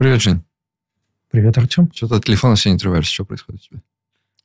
[0.00, 0.42] Привет, Жень.
[1.30, 1.90] Привет, Артем.
[1.92, 3.12] Что-то от телефона все не отрываешься.
[3.12, 3.82] Что происходит у тебя?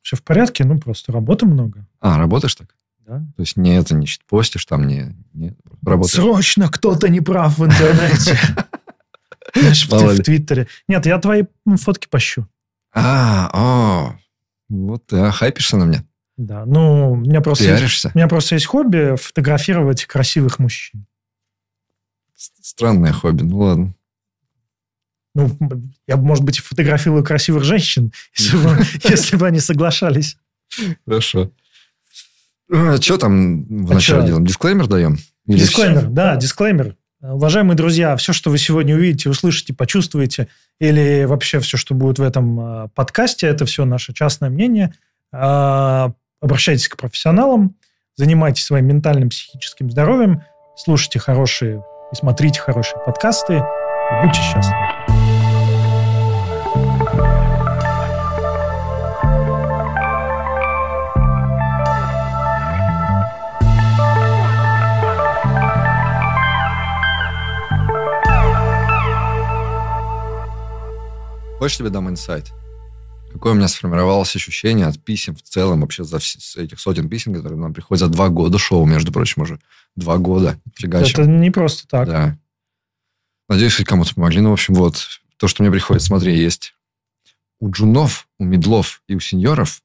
[0.02, 1.86] Все в порядке, ну просто работы много.
[1.98, 2.76] А, работаешь так?
[3.06, 3.20] Да.
[3.36, 6.12] То есть не это, не постишь там, не, не работаешь?
[6.12, 8.38] Срочно кто-то не прав в интернете.
[9.54, 10.68] В, Твиттере.
[10.88, 12.46] Нет, я твои м, фотки пощу.
[12.92, 14.18] А, о,
[14.68, 16.04] вот ты хайпишься на мне.
[16.36, 21.06] Да, ну, у меня просто, есть, у меня просто есть хобби фотографировать красивых мужчин.
[22.34, 23.40] Странное хобби.
[23.40, 23.95] Ну ладно.
[25.36, 25.50] Ну,
[26.08, 30.38] я, бы, может быть, и фотографирую красивых женщин, если бы, если бы они соглашались.
[31.06, 31.50] Хорошо.
[32.68, 34.26] что там в А начале чё?
[34.28, 34.46] делаем?
[34.46, 35.18] Дисклеймер даем?
[35.46, 36.96] Или Дисклеймер, да, дисклеймер.
[37.20, 40.48] Уважаемые друзья, все, что вы сегодня увидите, услышите, почувствуете,
[40.80, 44.94] или вообще все, что будет в этом э, подкасте, это все наше частное мнение.
[45.32, 47.74] А, Обращайтесь к профессионалам,
[48.14, 50.42] занимайтесь своим ментальным, психическим здоровьем,
[50.76, 51.82] слушайте хорошие
[52.12, 55.05] и смотрите хорошие подкасты, и будьте счастливы.
[71.66, 72.52] Хочешь тебе дам инсайт?
[73.32, 76.18] Какое у меня сформировалось ощущение от писем в целом, вообще за
[76.62, 79.58] этих сотен писем, которые нам приходят за два года шоу, между прочим, уже.
[79.96, 80.60] Два года.
[80.76, 81.22] Фигачим.
[81.22, 82.06] Это не просто так.
[82.06, 82.38] Да.
[83.48, 84.40] Надеюсь, хоть кому-то помогли.
[84.42, 85.08] Ну, в общем, вот.
[85.38, 86.76] То, что мне приходит, смотри, есть
[87.58, 89.82] у джунов, у медлов и у сеньоров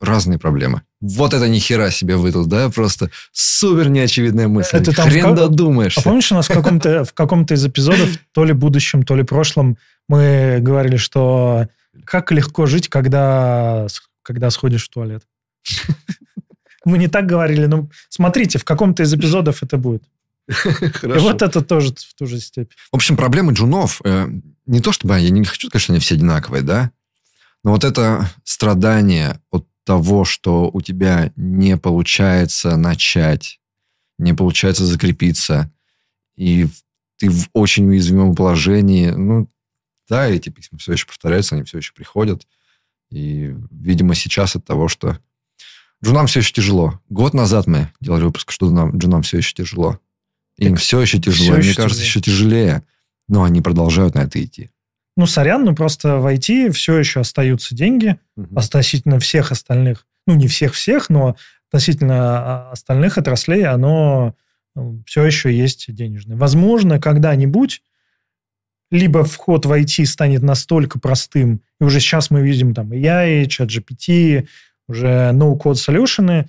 [0.00, 0.82] разные проблемы.
[1.00, 2.70] Вот это ни хера себе выдал, да?
[2.70, 4.76] Просто супер неочевидная мысль.
[4.76, 6.00] Это там Хрен в ка- додумаешься.
[6.00, 9.24] А помнишь, у нас в каком-то, в каком-то из эпизодов, то ли будущем, то ли
[9.24, 11.68] прошлом, мы говорили, что
[12.04, 13.86] как легко жить, когда,
[14.22, 15.22] когда сходишь в туалет.
[16.84, 20.04] Мы не так говорили, но смотрите, в каком-то из эпизодов это будет.
[20.48, 22.76] И вот это тоже в ту же степень.
[22.90, 24.28] В общем, проблемы джунов, э,
[24.64, 26.90] не то чтобы, я не хочу сказать, что они все одинаковые, да,
[27.62, 33.60] но вот это страдание от того, что у тебя не получается начать,
[34.18, 35.70] не получается закрепиться,
[36.36, 36.68] и
[37.18, 39.48] ты в очень уязвимом положении, ну,
[40.08, 42.46] да, эти письма все еще повторяются, они все еще приходят,
[43.10, 45.18] и, видимо, сейчас от того, что
[46.04, 47.00] джунам все еще тяжело.
[47.08, 49.98] Год назад мы делали выпуск, что нам, джунам все еще тяжело.
[50.58, 52.82] Им Так все еще тяжело, всё и мне еще кажется, еще тяжелее.
[53.28, 54.70] Но они продолжают на это идти.
[55.16, 58.18] Ну, сорян, ну просто в IT все еще остаются деньги
[58.54, 60.06] относительно всех остальных.
[60.26, 61.36] Ну, не всех-всех, но
[61.68, 64.34] относительно а, остальных отраслей оно
[65.06, 66.36] все еще есть денежное.
[66.36, 67.82] Возможно, когда-нибудь
[68.90, 74.48] либо вход в IT станет настолько простым, и уже сейчас мы видим там AI, ChatGPT,
[74.88, 76.46] уже no-code solution,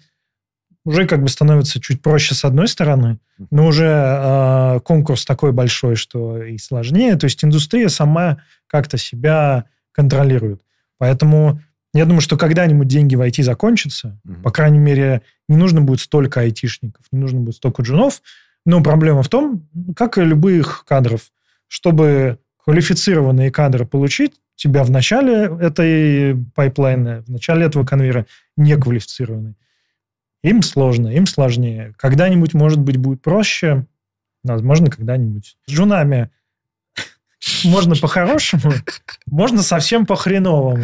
[0.85, 3.19] уже как бы становится чуть проще с одной стороны,
[3.51, 7.15] но уже э, конкурс такой большой, что и сложнее.
[7.15, 10.61] То есть индустрия сама как-то себя контролирует.
[10.97, 11.61] Поэтому
[11.93, 14.19] я думаю, что когда-нибудь деньги в IT закончатся.
[14.23, 14.43] Мгм.
[14.43, 18.21] По крайней мере, не нужно будет столько айтишников, не нужно будет столько джунов.
[18.65, 21.31] Но проблема в том, как и любых кадров,
[21.69, 28.25] чтобы квалифицированные кадры получить, тебя в начале этой pipeline 'а, в начале этого конвейера
[28.57, 29.55] неквалифицированные.
[30.43, 31.93] Им сложно, им сложнее.
[31.97, 33.85] Когда-нибудь, может быть, будет проще.
[34.43, 35.57] Возможно, когда-нибудь.
[35.65, 36.29] С джунами
[37.63, 38.73] можно по-хорошему,
[39.25, 40.83] можно совсем по-хреновому.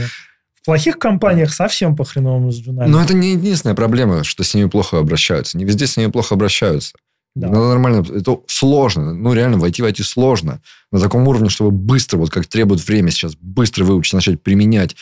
[0.53, 2.89] В плохих компаниях совсем по-хреновому с джунами.
[2.89, 5.57] Но это не единственная проблема, что с ними плохо обращаются.
[5.57, 6.95] Не везде с ними плохо обращаются.
[7.35, 7.49] Да.
[7.49, 8.05] Надо нормально.
[8.15, 9.13] Это сложно.
[9.13, 10.61] Ну, реально, войти в IT сложно.
[10.91, 14.95] На таком уровне, чтобы быстро, вот как требует время сейчас, быстро выучить, начать применять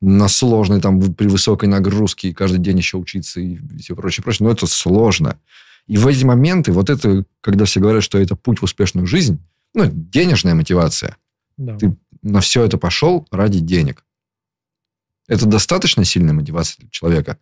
[0.00, 4.46] на сложной, там, при высокой нагрузке, и каждый день еще учиться и все прочее, прочее.
[4.46, 5.38] Но это сложно.
[5.86, 9.40] И в эти моменты, вот это, когда все говорят, что это путь в успешную жизнь,
[9.74, 11.16] ну, денежная мотивация.
[11.56, 11.76] Да.
[11.76, 14.04] Ты на все это пошел ради денег.
[15.26, 17.38] Это достаточно сильная мотивация для человека,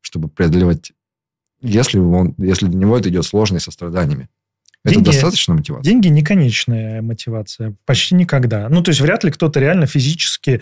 [0.00, 0.92] чтобы преодолевать,
[1.64, 4.28] если, он, если для него это идет сложно и со страданиями.
[4.84, 5.90] Это Деньги- достаточно мотивация?
[5.90, 7.74] Деньги не конечная мотивация.
[7.86, 8.68] Почти никогда.
[8.68, 10.60] Ну, то есть, вряд ли кто-то реально физически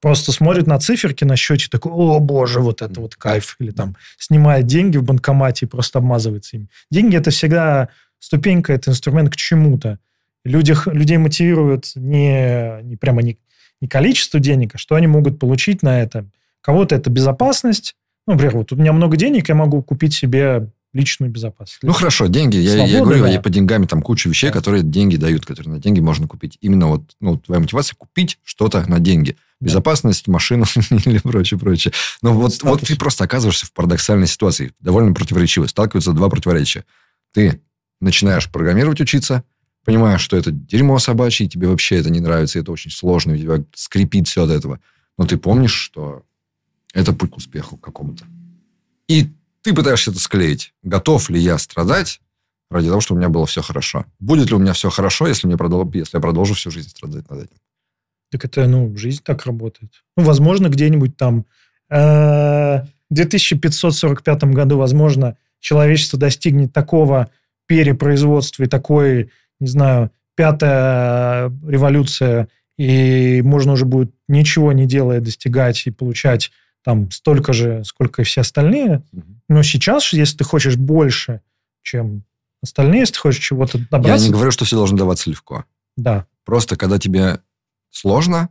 [0.00, 3.56] просто смотрит на циферки на счете, такой, о, боже, вот это вот кайф.
[3.58, 6.68] Или там снимает деньги в банкомате и просто обмазывается ими.
[6.90, 7.88] Деньги– это всегда
[8.18, 9.98] ступенька, это инструмент к чему-то.
[10.44, 13.38] Люди, людей мотивирует не, не прямо не,
[13.80, 16.26] не количество денег, а что они могут получить на это.
[16.62, 17.96] Кого-то это безопасность.
[18.28, 21.78] Ну, например, вот у меня много денег, я могу купить себе личную безопасность.
[21.82, 22.58] Ну, хорошо, деньги.
[22.58, 23.30] Я, я Свобода, говорю, да.
[23.30, 24.52] я по деньгам там куча вещей, Да.
[24.52, 26.58] которые деньги дают, которые на деньги можно купить.
[26.60, 29.38] Именно вот ну, твоя мотивация купить что-то на деньги.
[29.60, 29.68] Да.
[29.68, 30.66] Безопасность, машину
[31.06, 31.94] или прочее, прочее.
[32.20, 32.80] Но вот, Статус.
[32.80, 35.70] вот ты просто оказываешься в парадоксальной ситуации, довольно противоречивой.
[35.70, 36.84] Сталкиваются два противоречия.
[37.32, 37.62] Ты
[38.02, 39.42] начинаешь программировать учиться,
[39.86, 43.32] понимаешь, что это дерьмо собачье, и тебе вообще это не нравится, и это очень сложно,
[43.32, 44.80] и у тебя скрипит все от этого.
[45.16, 46.24] Но ты помнишь, что
[46.94, 48.24] это путь к успеху какому-то.
[49.08, 49.28] И
[49.62, 50.72] ты пытаешься это склеить.
[50.82, 52.20] Готов ли я страдать
[52.70, 54.06] ради того, чтобы у меня было все хорошо?
[54.18, 55.90] Будет ли у меня все хорошо, если, мне продол...
[55.92, 57.56] если я продолжу всю жизнь страдать над этим?
[58.30, 59.90] Так это, ну, жизнь так работает.
[60.16, 61.46] Ну, возможно, где-нибудь там
[61.90, 67.30] э, в 2545 году, возможно, человечество достигнет такого
[67.66, 69.30] перепроизводства и такой,
[69.60, 76.52] не знаю, пятая революция, и можно уже будет ничего не делая достигать и получать
[76.88, 79.02] там столько же, сколько и все остальные.
[79.46, 81.42] Но сейчас, если ты хочешь больше,
[81.82, 82.24] чем
[82.62, 84.24] остальные, если ты хочешь чего-то добраться...
[84.24, 85.66] Я не говорю, что все должно даваться легко.
[85.98, 86.26] Да.
[86.46, 87.40] Просто когда тебе
[87.90, 88.48] сложно,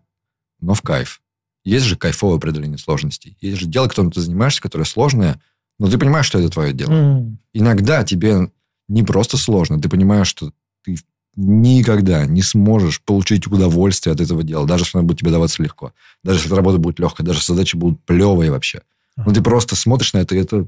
[0.60, 1.24] но в кайф.
[1.63, 3.36] Есть же кайфовое определение сложностей.
[3.42, 5.42] Есть же дело, которым ты занимаешься, которое сложное,
[5.80, 6.92] но ты понимаешь, что это твое дело.
[6.92, 7.38] Mm.
[7.54, 8.51] Иногда тебе
[8.88, 10.51] не просто сложно, ты понимаешь, что
[10.83, 10.95] ты
[11.38, 15.94] никогда не сможешь получить удовольствие от этого дела, даже если оно будет тебе даваться легко.
[16.24, 18.81] Даже если работа будет легкая, даже если задачи будут плевые вообще.
[19.16, 20.68] Но ты просто смотришь на это, и это...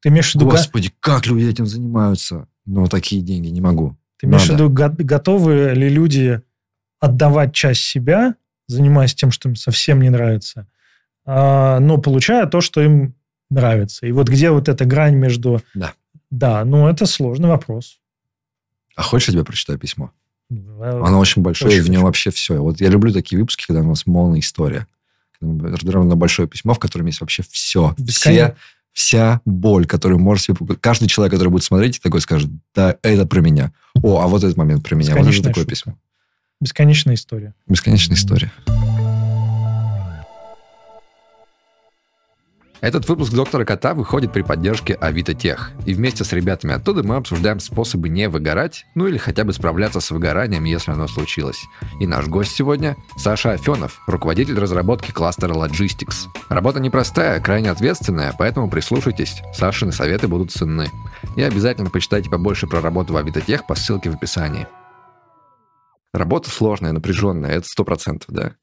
[0.00, 0.48] Ты имеешь в виду...
[0.48, 2.48] Господи, как люди этим занимаются?
[2.64, 3.96] Но такие деньги не могу.
[4.18, 6.40] Ты имеешь в виду, готовы ли люди
[6.98, 8.34] отдавать часть себя,
[8.66, 10.66] занимаясь тем, что им совсем не нравится,
[11.24, 13.14] а, но получая то, что им
[13.50, 14.06] нравится.
[14.06, 15.62] И вот где вот эта грань между...
[15.74, 15.94] Да.
[16.30, 17.99] Да, ну это сложный вопрос.
[18.96, 20.12] А хочешь, я тебе прочитаю письмо?
[20.50, 22.60] Оно очень большое, очень и в нем вообще все.
[22.60, 24.86] Вот я люблю такие выпуски, когда у нас полная история.
[25.40, 27.94] Разбираем на большое письмо, в котором есть вообще все.
[28.06, 28.56] Все,
[28.92, 30.56] вся боль, которую может себе...
[30.80, 33.72] Каждый человек, который будет смотреть, такой скажет, да, это про меня.
[34.02, 35.14] О, а вот этот момент про меня.
[35.16, 35.70] Вот это такое шутка.
[35.70, 35.94] письмо.
[36.60, 37.54] Бесконечная история.
[37.66, 38.52] Бесконечная история.
[42.80, 45.72] Этот выпуск «Доктора Кота» выходит при поддержке Авито Тех.
[45.84, 50.00] И вместе с ребятами оттуда мы обсуждаем способы не выгорать, ну или хотя бы справляться
[50.00, 51.62] с выгоранием, если оно случилось.
[52.00, 56.28] И наш гость сегодня– Саша Афенов, руководитель разработки кластера Logistics.
[56.48, 60.88] Работа непростая, крайне ответственная, поэтому прислушайтесь, Сашины советы будут ценны.
[61.36, 64.66] И обязательно почитайте побольше про работу в Авито Тех по ссылке в описании.
[66.14, 68.56] Работа сложная, напряженная, это сто процентов, да?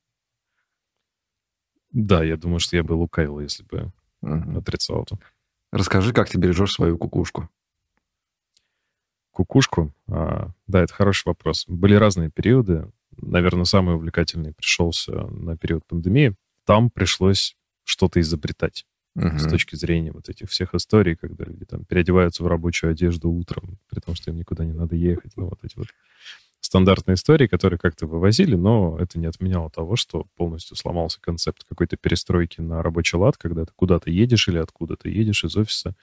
[1.91, 3.91] Да, я думаю, что я бы лукавил, если бы
[4.21, 4.59] Угу.
[4.59, 5.19] Отрицал это.
[5.71, 7.49] Расскажи, как ты бережешь свою кукушку.
[9.31, 9.93] Кукушку?
[10.07, 11.65] А, да, это хороший вопрос.
[11.67, 12.91] Были разные периоды.
[13.17, 16.35] Наверное, самый увлекательный пришелся на период пандемии.
[16.65, 18.85] Там пришлось что-то изобретать
[19.15, 19.37] угу.
[19.37, 23.77] с точки зрения вот этих всех историй, когда люди там переодеваются в рабочую одежду утром,
[23.89, 25.33] при том, что им никуда не надо ехать.
[25.35, 25.87] Ну, вот эти вот
[26.59, 31.97] стандартные истории, которые как-то вывозили, но это не отменяло того, что полностью сломался концепт какой-то
[31.97, 35.95] перестройки на рабочий лад, когда ты куда-то едешь или откуда-то едешь из офиса.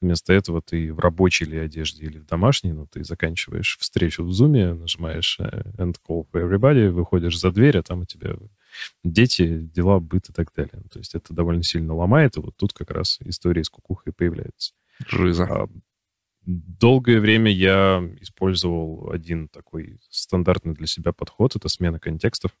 [0.00, 4.32] Вместо этого ты в рабочей или одежде, или в домашней, но ты заканчиваешь встречу в
[4.32, 8.34] зуме, нажимаешь э, end call for everybody, выходишь за дверь, а там у тебя
[9.04, 10.82] дети, дела, быт и так далее.
[10.90, 14.72] То есть это довольно сильно ломает, и вот тут как раз история с кукухой появляется.
[15.08, 15.44] Жиза.
[15.44, 15.68] А,
[16.44, 22.52] Долгое время я использовал один такой стандартный для себя подход, это смена контекстов,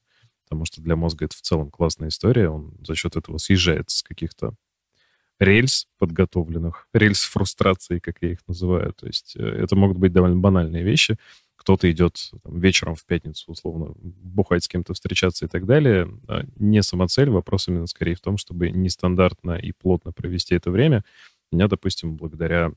[0.44, 4.02] потому что для мозга это в целом классная история, он за счет этого съезжает с
[4.02, 4.54] каких-то
[5.40, 8.92] рельс подготовленных, рельс фрустрации, как я их называю.
[8.92, 11.16] То есть э, это могут быть довольно банальные вещи.
[11.56, 16.08] Кто-то идет там, вечером в пятницу, условно, бухать с кем-то, встречаться и так далее.
[16.28, 21.04] А не самоцель, вопрос именно скорее в том, чтобы нестандартно и плотно провести это время.
[21.50, 22.72] У меня, допустим, благодаря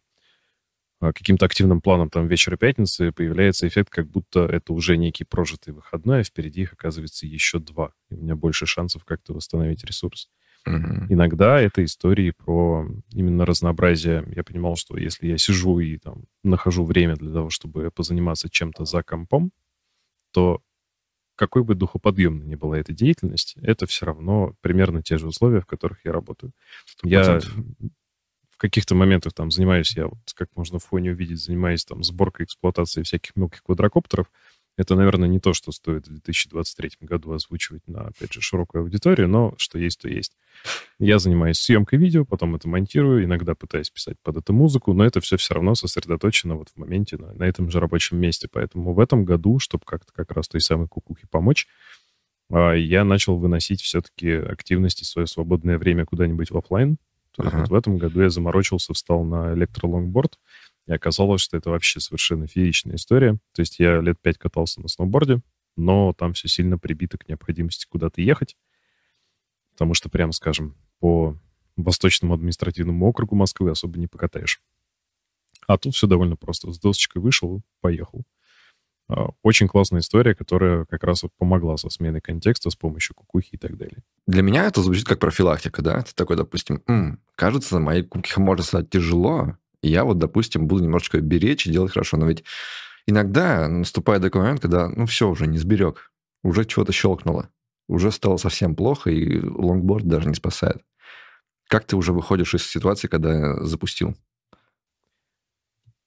[1.13, 6.21] каким-то активным планом там вечера пятницы появляется эффект, как будто это уже некий прожитый выходной,
[6.21, 7.91] а впереди их оказывается еще два.
[8.09, 10.29] И у меня больше шансов как-то восстановить ресурс.
[10.67, 11.07] Mm-hmm.
[11.09, 14.25] Иногда это истории про именно разнообразие.
[14.35, 18.85] Я понимал, что если я сижу и там нахожу время для того, чтобы позаниматься чем-то
[18.85, 19.51] за компом,
[20.31, 20.61] то
[21.35, 25.65] какой бы духоподъемной ни была эта деятельность, это все равно примерно те же условия, в
[25.65, 26.53] которых я работаю.
[27.03, 27.09] 100%.
[27.09, 27.39] Я
[28.55, 32.45] в каких-то моментах там занимаюсь я, вот, как можно в фоне увидеть, занимаюсь там сборкой,
[32.45, 34.27] эксплуатацией всяких мелких квадрокоптеров.
[34.77, 39.27] Это, наверное, не то, что стоит в 2023 году озвучивать на, опять же, широкую аудиторию,
[39.27, 40.37] но что есть, то есть.
[40.99, 45.21] Я занимаюсь съемкой видео, потом это монтирую, иногда пытаюсь писать под это музыку, но это
[45.21, 48.49] все все равно сосредоточено вот в моменте на, на этом же рабочем месте.
[48.51, 51.67] Поэтому в этом году, чтобы как-то как раз той самой кукухе помочь,
[52.49, 56.97] а, я начал выносить все-таки активности, свое свободное время куда-нибудь в офлайн,
[57.35, 60.39] то есть вот в этом году я заморочился, встал на электролонгборд,
[60.87, 63.37] и оказалось, что это вообще совершенно фееричная история.
[63.53, 65.41] То есть я лет пять катался на сноуборде,
[65.75, 68.55] но там все сильно прибито к необходимости куда-то ехать,
[69.71, 71.37] потому что, прямо скажем, по
[71.75, 74.61] Восточному административному округу Москвы особо не покатаешь.
[75.67, 76.71] А тут все довольно просто.
[76.71, 78.23] С досочкой вышел, поехал.
[79.07, 83.49] А, очень классная история, которая как раз вот помогла со сменой контекста с помощью кукухи
[83.53, 84.03] и так далее.
[84.27, 86.01] Для меня это звучит как профилактика, да?
[86.01, 90.83] Ты такой, допустим, М, кажется, моей кукухе может стать тяжело, и я вот, допустим, буду
[90.83, 92.17] немножечко беречь и делать хорошо.
[92.17, 92.43] Но ведь
[93.07, 96.11] иногда наступает такой момент, когда, ну, все, уже не сберег,
[96.43, 97.49] уже чего-то щелкнуло,
[97.87, 100.81] уже стало совсем плохо, и лонгборд даже не спасает.
[101.69, 104.15] Как ты уже выходишь из ситуации, когда запустил?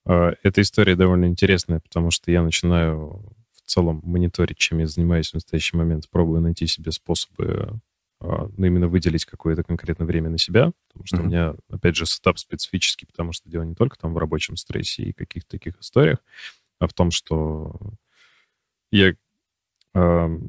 [0.05, 5.31] А, эта история довольно интересная, потому что я начинаю в целом мониторить, чем я занимаюсь
[5.31, 7.79] в настоящий момент, пробую найти себе способы
[8.21, 11.21] а, ну, именно выделить какое-то конкретное время на себя, потому что mm-hmm.
[11.21, 15.03] у меня, опять же, сетап специфический, потому что дело не только там в рабочем стрессе
[15.03, 16.19] и каких-то таких историях,
[16.79, 17.79] а в том, что
[18.91, 19.13] я
[19.93, 20.39] э,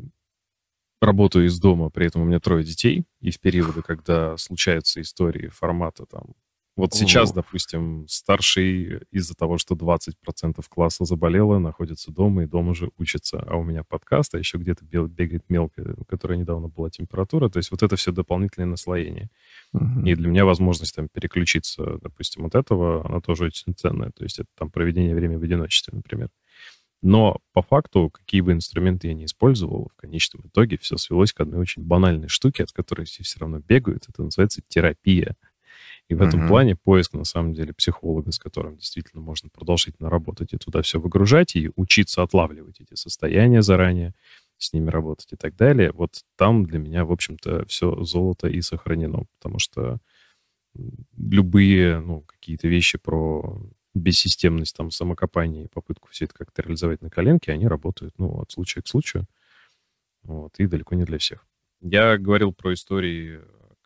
[1.01, 5.49] работаю из дома, при этом у меня трое детей, и в периоды, когда случаются истории
[5.49, 6.35] формата там
[6.77, 12.91] вот сейчас, допустим, старший из-за того, что 20% класса заболело, находится дома и дома же
[12.97, 13.43] учится.
[13.47, 17.49] А у меня подкаст, а еще где-то бегает мелкая, у которой недавно была температура.
[17.49, 19.31] То есть вот это все дополнительное наслоение.
[19.75, 20.09] Uh-huh.
[20.09, 24.11] И для меня возможность там переключиться, допустим, от этого, она тоже очень ценная.
[24.13, 26.31] То есть это там проведение времени в одиночестве, например.
[27.03, 31.41] Но по факту, какие бы инструменты я ни использовал, в конечном итоге все свелось к
[31.41, 34.05] одной очень банальной штуке, от которой все все равно бегают.
[34.09, 35.37] Это называется терапия.
[36.11, 40.53] И в этом плане поиск, на самом деле, психолога, с которым действительно можно продолжительно работать
[40.53, 44.13] и туда все выгружать, и учиться отлавливать эти состояния заранее,
[44.59, 48.61] с ними работать и так далее, вот там для меня, в общем-то, все золото и
[48.61, 49.99] сохранено, потому что
[51.17, 53.63] любые, ну, какие-то вещи про
[53.95, 58.51] бессистемность, там, самокопание и попытку все это как-то реализовать на коленке, они работают, ну, от
[58.51, 59.27] случая к случаю,
[60.25, 61.47] вот, и далеко не для всех.
[61.81, 63.41] Я говорил про истории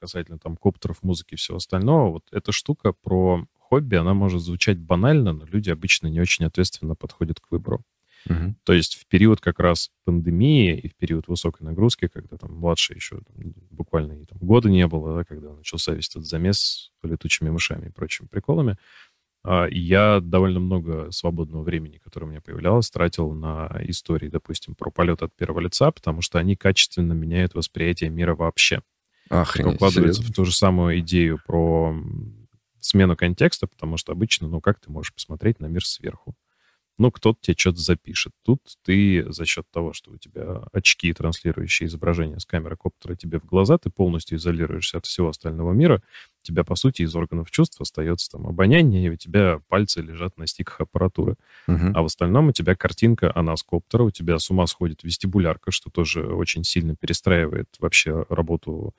[0.04, 4.78] касательно там коптеров, музыки и всего остального, вот эта штука про хобби, она может звучать
[4.78, 7.82] банально, но люди обычно не очень ответственно подходят к выбору.
[8.28, 8.54] Uh-huh.
[8.64, 12.94] То есть в период как раз пандемии и в период высокой нагрузки, когда там младше
[12.94, 17.48] еще там, буквально там, года не было, да, когда начался весь этот замес с летучими
[17.48, 18.76] мышами и прочими приколами,
[19.42, 24.90] а, я довольно много свободного времени, которое у меня появлялось, тратил на истории, допустим, про
[24.90, 28.82] полет от первого лица, потому что они качественно меняют восприятие мира вообще.
[29.28, 30.32] Охренеть, укладывается серьезно?
[30.32, 31.94] в ту же самую идею про
[32.80, 36.34] смену контекста, потому что обычно, ну, как ты можешь посмотреть на мир сверху?
[36.96, 38.32] Ну, кто-то тебе что-то запишет.
[38.44, 43.40] Тут ты за счет того, что у тебя очки, транслирующие изображение с камеры коптера тебе
[43.40, 46.02] в глаза, ты полностью изолируешься от всего остального мира.
[46.42, 50.36] У тебя, по сути, из органов чувств остается там обоняние, и у тебя пальцы лежат
[50.36, 51.34] на стиках аппаратуры.
[51.68, 51.92] Uh-huh.
[51.94, 55.72] А в остальном у тебя картинка, она с коптера, у тебя с ума сходит вестибулярка,
[55.72, 58.94] что тоже очень сильно перестраивает вообще работу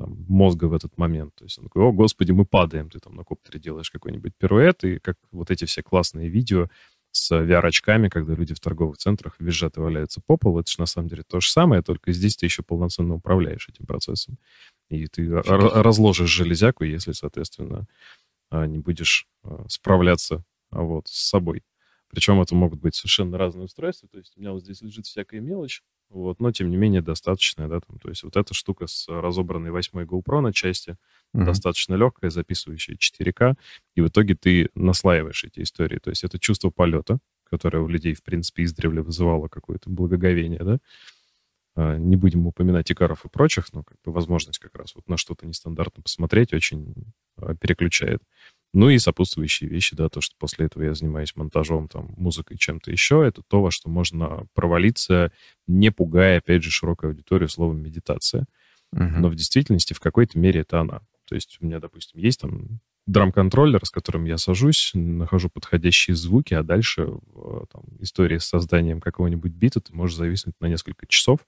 [0.00, 1.34] там, мозга в этот момент.
[1.34, 2.88] То есть он такой, о, господи, мы падаем.
[2.88, 6.68] Ты там на коптере делаешь какой-нибудь пируэт, и как вот эти все классные видео
[7.12, 10.86] с VR-очками, когда люди в торговых центрах визжат и валяются по полу, это же на
[10.86, 14.38] самом деле то же самое, только здесь ты еще полноценно управляешь этим процессом.
[14.88, 17.86] И ты разложишь железяку, если, соответственно,
[18.48, 21.62] а, не будешь а, справляться а, вот, с собой.
[22.08, 24.08] Причем это могут быть совершенно разные устройства.
[24.08, 27.68] То есть у меня вот здесь лежит всякая мелочь, вот, но тем не менее достаточная,
[27.68, 30.96] да, там, то есть вот эта штука с разобранной восьмой GoPro на части,
[31.34, 31.44] mm-hmm.
[31.44, 33.54] достаточно легкая, записывающая 4К,
[33.94, 38.14] и в итоге ты наслаиваешь эти истории, то есть это чувство полета, которое у людей,
[38.14, 40.78] в принципе, издревле вызывало какое-то благоговение, да,
[41.76, 45.16] а, не будем упоминать Икаров и прочих, но как бы возможность как раз вот на
[45.16, 46.94] что-то нестандартно посмотреть очень
[47.36, 48.22] а, переключает.
[48.72, 52.92] Ну и сопутствующие вещи, да, то, что после этого я занимаюсь монтажом, там, музыкой, чем-то
[52.92, 55.32] еще, это то, во что можно провалиться,
[55.66, 58.46] не пугая, опять же, широкую аудиторию словом медитация.
[58.94, 59.18] Uh-huh.
[59.18, 61.00] Но в действительности в какой-то мере это она.
[61.26, 66.54] То есть у меня, допустим, есть там драм-контроллер, с которым я сажусь, нахожу подходящие звуки,
[66.54, 67.08] а дальше
[67.72, 71.40] там, истории с созданием какого-нибудь бита ты можешь зависнуть на несколько часов,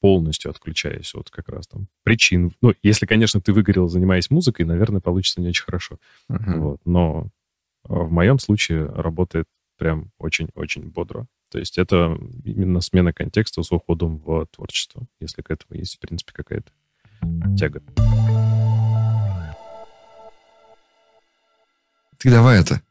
[0.00, 2.52] полностью отключаясь от как раз там причин.
[2.60, 5.98] Ну, если, конечно, ты выгорел, занимаясь музыкой, наверное, получится не очень хорошо.
[6.30, 6.58] Uh-huh.
[6.58, 6.80] Вот.
[6.84, 7.28] Но
[7.84, 9.46] а, в моем случае работает
[9.78, 11.26] прям очень-очень бодро.
[11.50, 16.00] То есть это именно смена контекста с уходом в творчество, если к этому есть, в
[16.00, 16.72] принципе, какая-то
[17.56, 17.82] тяга.
[22.18, 22.82] Ты давай это.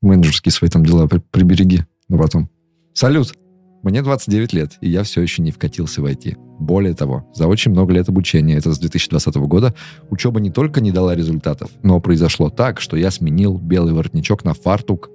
[0.00, 2.50] Менеджерские свои там дела прибереги на потом.
[2.92, 3.34] Салют.
[3.84, 6.38] Мне 29 лет, и я все еще не вкатился в IT.
[6.58, 9.74] Более того, за очень много лет обучения, это с 2020 года,
[10.08, 14.54] учеба не только не дала результатов, но произошло так, что я сменил белый воротничок на
[14.54, 15.10] фартук,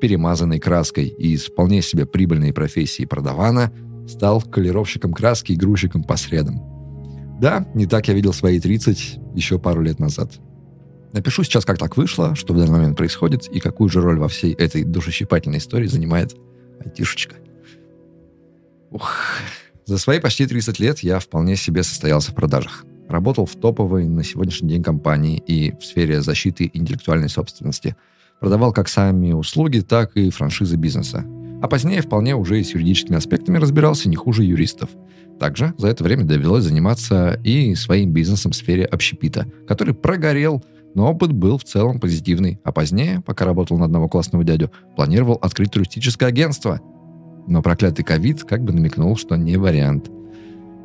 [0.00, 3.70] перемазанный краской, и из вполне себе прибыльной профессии продавана
[4.08, 6.62] стал колеровщиком краски и грузчиком по средам.
[7.38, 10.32] Да, не так я видел свои 30 еще пару лет назад.
[11.12, 14.28] Напишу сейчас, как так вышло, что в данный момент происходит и какую же роль во
[14.28, 16.34] всей этой душещипательной истории занимает
[16.82, 17.43] айтишечка.
[18.94, 19.12] Ух.
[19.86, 22.84] За свои почти 30 лет я вполне себе состоялся в продажах.
[23.08, 27.96] Работал в топовой на сегодняшний день компании и в сфере защиты интеллектуальной собственности.
[28.38, 31.24] Продавал как сами услуги, так и франшизы бизнеса.
[31.60, 34.90] А позднее вполне уже и с юридическими аспектами разбирался не хуже юристов.
[35.40, 40.62] Также за это время довелось заниматься и своим бизнесом в сфере общепита, который прогорел
[40.94, 42.60] но опыт был в целом позитивный.
[42.62, 46.80] А позднее, пока работал на одного классного дядю, планировал открыть туристическое агентство.
[47.46, 50.10] Но проклятый ковид как бы намекнул, что не вариант.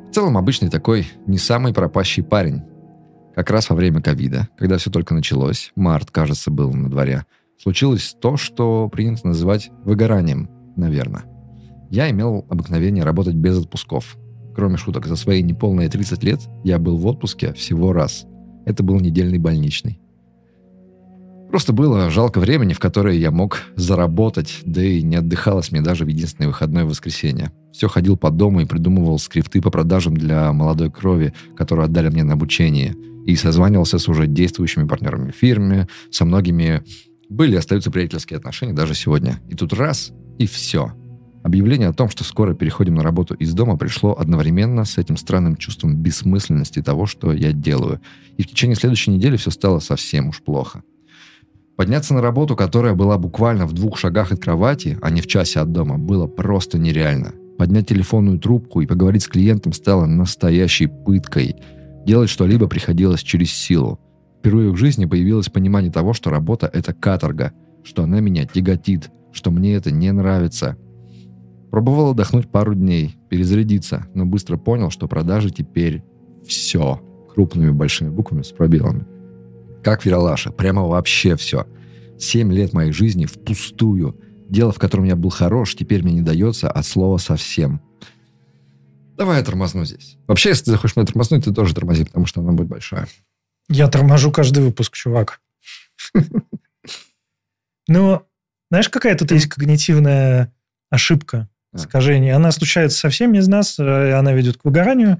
[0.09, 2.63] В целом обычный такой не самый пропащий парень.
[3.35, 7.25] Как раз во время ковида, когда все только началось, март, кажется, был на дворе,
[7.61, 11.23] случилось то, что принято называть выгоранием, наверное.
[11.89, 14.17] Я имел обыкновение работать без отпусков.
[14.55, 18.25] Кроме шуток, за свои неполные 30 лет я был в отпуске всего раз.
[18.65, 20.01] Это был недельный больничный.
[21.49, 26.05] Просто было жалко времени, в которое я мог заработать, да и не отдыхалось мне даже
[26.05, 27.51] в единственное выходное воскресенье.
[27.71, 32.23] Все ходил по дому и придумывал скрипты по продажам для молодой крови, которую отдали мне
[32.23, 32.95] на обучение.
[33.25, 36.83] И созванивался с уже действующими партнерами в фирме, со многими
[37.29, 39.39] были и остаются приятельские отношения даже сегодня.
[39.49, 40.93] И тут раз, и все.
[41.43, 45.55] Объявление о том, что скоро переходим на работу из дома, пришло одновременно с этим странным
[45.55, 48.01] чувством бессмысленности того, что я делаю.
[48.37, 50.83] И в течение следующей недели все стало совсем уж плохо.
[51.79, 55.61] Подняться на работу, которая была буквально в двух шагах от кровати, а не в часе
[55.61, 57.31] от дома, было просто нереально.
[57.57, 61.55] Поднять телефонную трубку и поговорить с клиентом стало настоящей пыткой.
[62.05, 63.97] Делать что-либо приходилось через силу.
[64.39, 67.53] Впервые в жизни появилось понимание того, что работа— это каторга,
[67.85, 70.75] что она меня тяготит, что мне это не нравится.
[71.71, 76.03] Пробовал отдохнуть пару дней, перезарядиться, но быстро понял, что продажи теперь
[76.45, 77.01] все.
[77.33, 79.05] Крупными большими буквами с пробелами.
[79.83, 81.65] Как Вералаша, прямо вообще все.
[82.17, 84.19] Семь лет моей жизни впустую.
[84.49, 87.81] Дело, в котором я был хорош, теперь мне не дается от слова совсем.
[89.15, 90.17] Давай я тормозну здесь.
[90.27, 93.07] Вообще, если ты захочешь меня тормознуть, ты тоже тормози, потому что она будет большая.
[93.67, 95.41] Я торможу каждый выпуск, чувак.
[97.91, 98.21] Ну,
[98.69, 100.53] знаешь, какая тут есть когнитивная
[100.91, 102.35] ошибка, искажение?
[102.35, 105.19] Она случается со всеми из нас, э, и она ведет к выгоранию.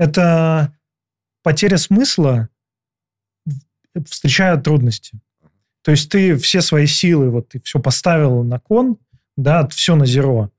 [0.00, 0.76] Это
[1.44, 2.48] потеря смысла
[4.08, 5.18] встречают трудности.
[5.82, 8.98] То есть ты все свои силы, вот ты все поставил на кон,
[9.36, 10.50] да, все на зеро,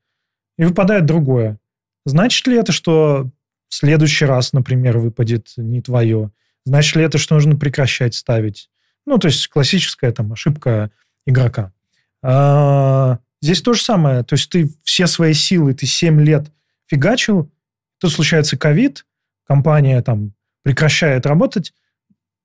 [0.58, 1.60] и выпадает другое.
[2.06, 3.30] Значит ли это, что
[3.70, 6.32] в следующий раз, например, выпадет не твое?
[6.66, 8.70] Значит ли это, что нужно прекращать ставить?
[9.06, 10.92] Ну, то есть классическая там ошибка
[11.26, 11.74] игрока.
[12.22, 14.24] А, здесь то же самое.
[14.24, 16.52] То есть ты все свои силы, ты 7 лет
[16.88, 17.52] фигачил,
[18.00, 19.06] тут случается ковид,
[19.46, 21.74] компания там прекращает работать,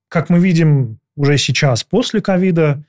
[0.08, 2.82] как мы видим уже сейчас, после ковида,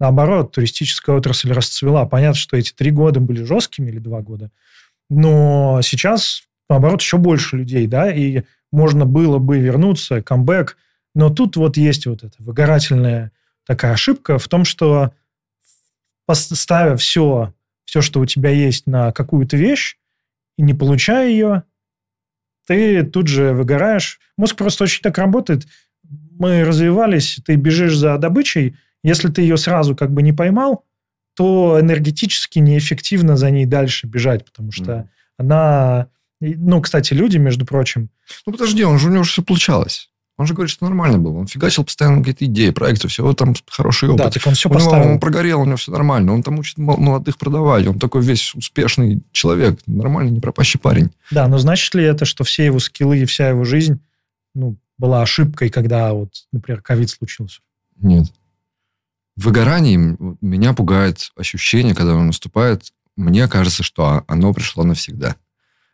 [0.00, 2.06] наоборот, туристическая отрасль расцвела.
[2.06, 4.50] Понятно, что эти три года были жесткими или два года,
[5.08, 10.76] но сейчас, наоборот, еще больше людей, да, и можно было бы вернуться, камбэк,
[11.14, 13.32] но тут вот есть вот эта выгорательная
[13.64, 15.12] такая ошибка в том, что
[16.32, 19.96] ставя все, все, что у тебя есть на какую-то вещь,
[20.58, 21.62] и не получая ее,
[22.66, 24.18] ты тут же выгораешь.
[24.36, 25.66] Мозг просто очень так работает
[26.38, 30.84] мы развивались, ты бежишь за добычей, если ты ее сразу как бы не поймал,
[31.36, 35.06] то энергетически неэффективно за ней дальше бежать, потому что mm.
[35.38, 36.08] она...
[36.40, 38.10] Ну, кстати, люди, между прочим...
[38.46, 40.10] Ну, подожди, он же у него же все получалось.
[40.38, 41.38] Он же говорит, что нормально было.
[41.38, 44.26] Он фигачил постоянно какие-то идеи, проекты, все, там хороший опыт.
[44.26, 45.04] Да, так он все у поставил.
[45.04, 46.34] Него, он прогорел, у него все нормально.
[46.34, 47.86] Он там учит молодых продавать.
[47.86, 49.80] Он такой весь успешный человек.
[49.86, 51.10] Нормальный, не пропащий парень.
[51.30, 53.98] Да, но значит ли это, что все его скиллы и вся его жизнь
[54.56, 57.60] ну, была ошибкой, когда вот, например, ковид случился?
[57.96, 58.32] Нет.
[59.36, 62.92] Выгорание меня пугает ощущение, когда оно наступает.
[63.16, 65.36] Мне кажется, что оно пришло навсегда.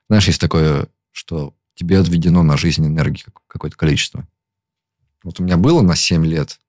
[0.08, 4.26] Знаешь, есть такое, что тебе отведено на жизнь энергии какое-то количество.
[5.24, 6.60] Вот у меня было на 7 лет.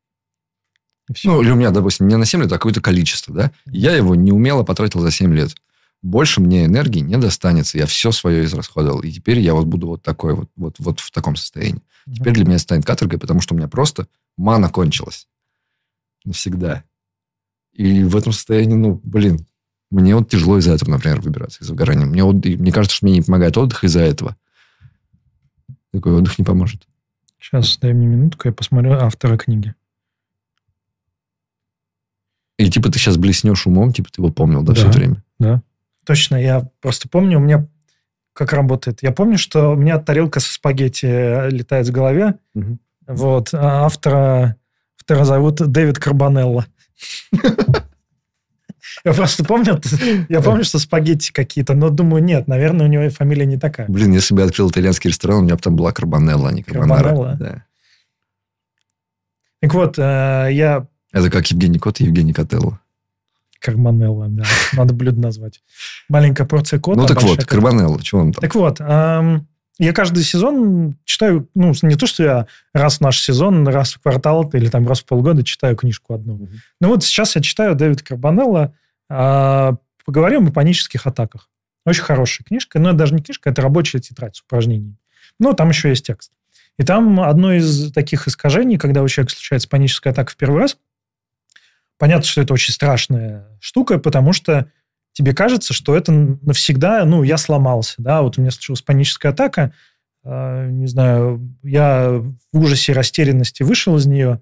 [1.24, 3.52] Ну, или у меня, допустим, не на 7 лет, а какое-то количество, да?
[3.66, 5.56] Я его неумело потратил за 7 лет
[6.04, 7.78] больше мне энергии не достанется.
[7.78, 9.00] Я все свое израсходовал.
[9.00, 11.82] И теперь я вот буду вот такой вот, вот, вот в таком состоянии.
[12.06, 15.28] Теперь для меня станет каторгой, потому что у меня просто мана кончилась.
[16.26, 16.84] Навсегда.
[17.72, 19.48] И в этом состоянии, ну, блин,
[19.90, 22.06] мне вот тяжело из-за этого, например, выбираться из выгорания.
[22.06, 24.36] Мне, вот, мне кажется, что мне не помогает отдых из-за этого.
[25.94, 26.86] Такой отдых не поможет.
[27.40, 29.74] Сейчас, дай мне минутку, я посмотрю автора книги.
[32.58, 35.24] И типа ты сейчас блеснешь умом, типа ты его помнил, да, да все время?
[35.40, 35.62] Да.
[36.06, 37.68] Точно, я просто помню, у меня
[38.34, 39.04] как работает.
[39.04, 42.36] Я помню, что у меня тарелка со спагетти летает в голове.
[42.56, 42.78] Угу.
[43.08, 43.54] Вот.
[43.54, 44.56] А автора,
[44.98, 46.66] которого зовут Дэвид Карбонелло.
[49.06, 49.82] Я просто помню,
[50.30, 53.88] я помню, что спагетти какие-то, но думаю, нет, наверное, у него фамилия не такая.
[53.88, 56.64] Блин, если бы я открыл итальянский ресторан, у меня бы там была карбонелла, а не
[56.64, 57.04] карбонара.
[57.04, 57.38] Карбонелла?
[57.40, 57.66] Да.
[59.62, 60.88] Так вот, э, я...
[61.12, 62.80] Это как Евгений Кот и Евгений Котелло.
[63.64, 64.44] Карбонелла, да.
[64.74, 65.62] Надо блюдо назвать.
[66.10, 67.02] Маленькая порция кота.
[67.02, 67.48] Ну так вот, кота.
[67.48, 68.42] карбонелла, что он там?
[68.42, 69.48] Так вот, эм,
[69.80, 74.02] я каждый сезон читаю, ну, не то, что я раз в наш сезон, раз в
[74.02, 76.36] квартал или там раз в полгода читаю книжку одну.
[76.36, 76.50] Мгм.
[76.82, 78.74] Ну вот сейчас я читаю Дэвида Карбонелла
[80.06, 81.50] «Поговорим о панических атаках».
[81.86, 84.98] Очень хорошая книжка, но это даже не книжка, это рабочая тетрадь с упражнениями.
[85.40, 86.32] Ну, там еще есть текст.
[86.78, 90.78] И там одно из таких искажений, когда у человека случается паническая атака в первый раз,
[91.98, 94.68] понятно, что это очень страшная штука, потому что
[95.14, 99.74] тебе кажется, что это навсегда, ну, я сломался, да, вот у меня случилась паническая атака,
[100.24, 102.10] э, не знаю, я
[102.52, 104.42] в ужасе, растерянности вышел из нее,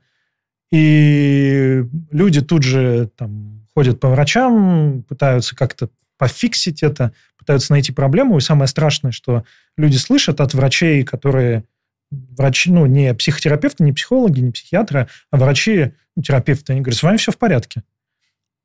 [0.71, 8.37] и люди тут же там ходят по врачам, пытаются как-то пофиксить это, пытаются найти проблему,
[8.37, 9.43] и самое страшное, что
[9.75, 11.65] люди слышат от врачей, которые
[12.11, 17.03] врачи, ну, не психотерапевты, не психологи, не психиатры, а врачи, ну, терапевты, они говорят, с
[17.03, 17.83] вами все в порядке.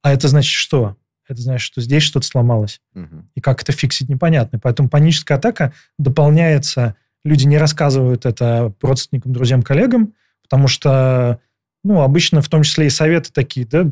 [0.02, 0.96] А это значит что?
[1.28, 2.80] Это значит, что здесь что-то сломалось.
[2.94, 3.30] Мгм.
[3.35, 4.59] И как это фиксить, непонятно.
[4.59, 6.96] Поэтому паническая атака дополняется...
[7.24, 11.40] Люди не рассказывают это родственникам, друзьям, коллегам, потому что,
[11.82, 13.90] ну, обычно в том числе и советы такие, да,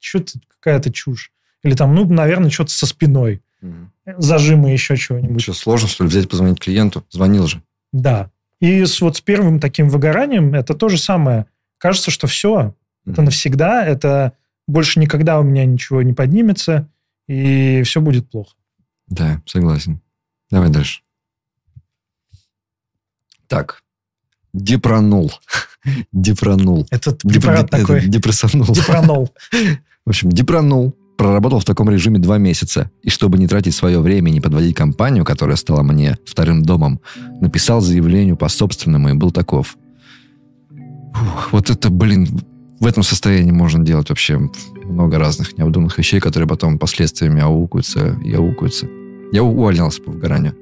[0.00, 1.30] что-то какая-то чушь.
[1.62, 3.40] Или там, ну, наверное, что-то со спиной.
[3.60, 3.92] Мгм.
[4.18, 5.42] Зажимы еще чего-нибудь.
[5.42, 7.06] Что, сложно, что ли, взять, позвонить клиенту?
[7.08, 7.62] Звонил же.
[7.92, 8.32] Да.
[8.62, 11.46] И с, вот с первым таким выгоранием это то же самое.
[11.78, 14.34] Кажется, что все, это навсегда, это
[14.68, 16.88] больше никогда у меня ничего не поднимется,
[17.26, 18.54] и все будет плохо.
[19.08, 20.00] Да, согласен.
[20.48, 21.02] Давай дальше.
[23.48, 23.82] Так.
[24.52, 25.32] Депронул.
[26.12, 26.86] Депронул.
[26.92, 28.66] Этот препарат это- такой, Депрессанул.
[28.66, 29.34] депронол.
[30.04, 30.96] В общем, депронул.
[31.16, 32.90] Проработал в таком режиме два месяца.
[33.02, 37.00] И чтобы не тратить свое время и не подводить компанию, которая стала мне вторым домом,
[37.40, 39.76] написал заявлению по собственному и был таков.
[41.14, 42.26] Фух, вот это, блин,
[42.80, 44.40] в этом состоянии можно делать вообще
[44.84, 48.88] много разных необдуманных вещей, которые потом последствиями аукаются и аукаются.
[49.30, 50.56] Я увольнялся по выгоранию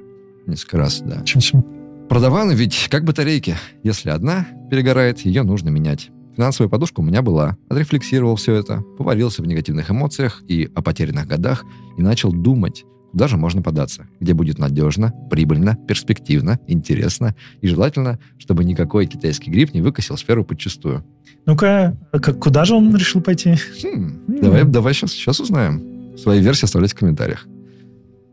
[0.47, 1.25] несколько раз, да.
[1.25, 1.65] Сильно.
[2.09, 3.57] Продаваны ведь как батарейки.
[3.85, 6.11] Если одна перегорает, ее нужно менять.
[6.37, 7.57] Финансовая подушка у меня была.
[7.69, 11.65] Отрефлексировал все это, поварился в негативных эмоциях и о потерянных годах
[11.99, 18.19] и начал думать, куда же можно податься, где будет надежно, прибыльно, перспективно, интересно и желательно,
[18.39, 21.05] чтобы никакой китайский гриб не выкосил сферу подчистую.
[21.47, 23.57] Ну-ка, а как, куда же он решил пойти?
[23.83, 26.17] Хм, давай, давай сейчас, сейчас узнаем.
[26.17, 27.47] Свои версии оставляйте в комментариях.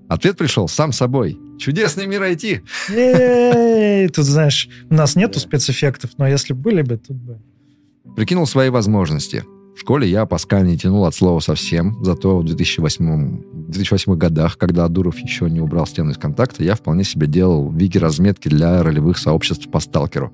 [0.08, 1.38] Ответ пришел сам собой.
[1.60, 2.62] Чудесный мир IT.
[2.90, 7.42] Эй, тут, знаешь, у нас нету спецэффектов, но если бы были бы, тут бы...
[8.15, 9.43] Прикинул свои возможности.
[9.78, 14.88] В школе я Паскаль не тянул от слова совсем, зато в 2008, 2008 годах, когда
[14.88, 19.70] Дуров еще не убрал стену из контакта, я вполне себе делал вики-разметки для ролевых сообществ
[19.70, 20.34] по сталкеру.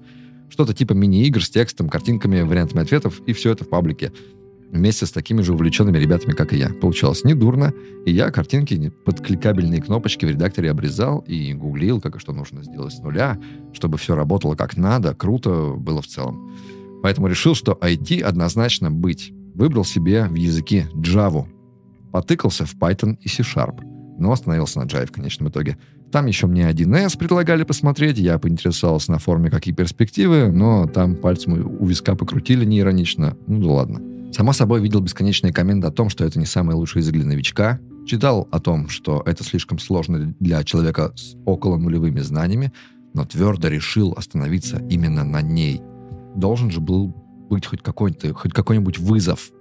[0.50, 4.14] Что-то типа мини-игр с текстом, картинками, вариантами ответов, и все это в паблике.
[4.72, 6.70] Вместе с такими же увлеченными ребятами, как и я.
[6.70, 7.74] Получалось недурно,
[8.06, 12.64] и я картинки под кликабельные кнопочки в редакторе обрезал и гуглил, как и что нужно
[12.64, 13.38] сделать с нуля,
[13.74, 16.50] чтобы все работало как надо, круто было в целом.
[17.04, 19.34] Поэтому решил, что IT однозначно быть.
[19.54, 21.46] Выбрал себе в языке Java.
[22.14, 23.82] Потыкался в Python и C-Sharp,
[24.18, 25.78] но остановился на Java в конечном итоге.
[26.14, 31.54] Там еще мне 1С предлагали посмотреть, я поинтересовался на форуме, какие перспективы, но там пальцем
[31.80, 33.36] у виска покрутили неиронично.
[33.48, 34.02] Ну да ладно.
[34.32, 37.80] Само собой, видел бесконечные комменты о том, что это не самый лучший язык для новичка.
[38.06, 42.72] Читал о том, что это слишком сложно для человека с около нулевыми знаниями,
[43.14, 45.82] но твердо решил остановиться именно на ней.
[46.36, 47.14] Должен же был
[47.50, 49.52] быть хоть какой-то, хоть какой-нибудь вызов.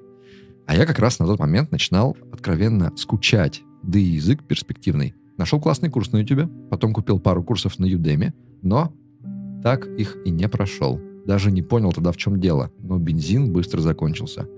[0.67, 5.15] А я как раз на тот момент начинал откровенно скучать, да и язык перспективный.
[5.37, 8.33] Нашел классный курс на YouTube, потом купил пару курсов на Udemy,
[8.63, 8.93] но
[9.63, 11.01] так их и не прошел.
[11.27, 14.49] Даже не понял тогда, в чем дело, но бензин быстро закончился.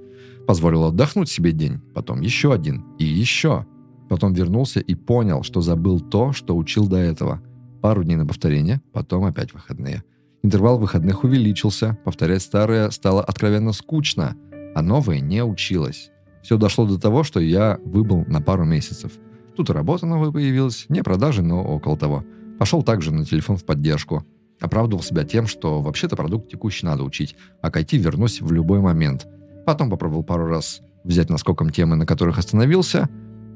[0.46, 3.66] Позволил отдохнуть себе день, потом еще один и еще.
[4.08, 7.42] Потом вернулся и понял, что забыл то, что учил до этого.
[7.80, 10.04] Пару дней на повторение, потом опять выходные.
[10.44, 14.36] Интервал выходных увеличился, повторять старое стало откровенно скучно,
[14.74, 16.10] а новое не училось.
[16.42, 19.12] Все дошло до того, что я выбыл на пару месяцев.
[19.56, 22.26] Тут работа новая появилась, не продажи, но около того.
[22.58, 24.22] Пошел также на телефон в поддержку.
[24.60, 28.80] Оправдывал себя тем, что вообще-то продукт текущий надо учить, а к IT вернусь в любой
[28.80, 29.26] момент.
[29.64, 33.08] Потом попробовал пару раз взять наскоком темы, на которых остановился,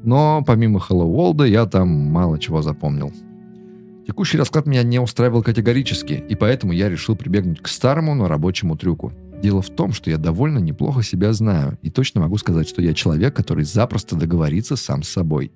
[0.04, 3.12] но помимо Hello World я там мало чего запомнил.
[4.08, 8.74] Текущий расклад меня не устраивал категорически, и поэтому я решил прибегнуть к старому, но рабочему
[8.74, 9.12] трюку.
[9.42, 12.94] Дело в том, что я довольно неплохо себя знаю и точно могу сказать, что я
[12.94, 15.52] человек, который запросто договорится сам с собой.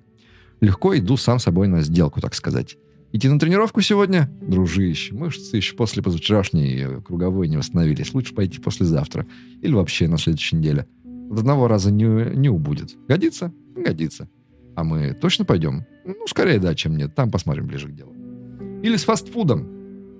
[0.61, 2.77] Легко иду сам собой на сделку, так сказать.
[3.11, 4.29] Идти на тренировку сегодня?
[4.39, 8.13] Дружище, мышцы еще после позавчерашней круговой не восстановились.
[8.13, 9.25] Лучше пойти послезавтра.
[9.63, 10.85] Или вообще на следующей неделе.
[11.31, 12.95] От одного раза не, не убудет.
[13.07, 13.51] Годится?
[13.75, 14.29] Годится.
[14.75, 15.87] А мы точно пойдем?
[16.05, 17.15] Ну, скорее да, чем нет.
[17.15, 18.13] Там посмотрим ближе к делу.
[18.83, 19.65] Или с фастфудом.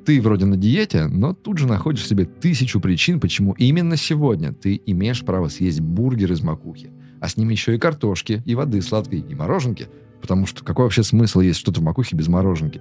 [0.05, 4.81] Ты вроде на диете, но тут же находишь себе тысячу причин, почему именно сегодня ты
[4.85, 6.89] имеешь право съесть бургер из макухи.
[7.19, 9.87] А с ними еще и картошки, и воды сладкой, и мороженки.
[10.21, 12.79] Потому что какой вообще смысл есть что-то в макухе без мороженки?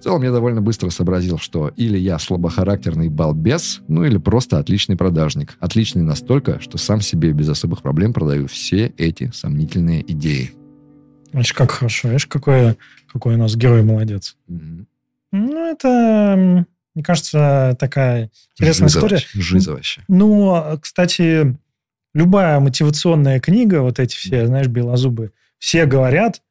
[0.00, 4.96] В целом я довольно быстро сообразил, что или я слабохарактерный балбес, ну или просто отличный
[4.96, 5.56] продажник.
[5.60, 10.52] Отличный настолько, что сам себе без особых проблем продаю все эти сомнительные идеи.
[11.32, 12.08] Значит, как хорошо.
[12.08, 12.76] Видишь, какой,
[13.12, 14.36] какой у нас герой молодец.
[14.48, 14.86] Угу.
[15.32, 19.16] Ну, это, мне кажется, такая интересная Жиза история.
[19.16, 20.02] вообще, жиза вообще.
[20.08, 21.56] Ну, кстати,
[22.14, 26.42] любая мотивационная книга, вот эти все, знаешь, белозубы, все говорят,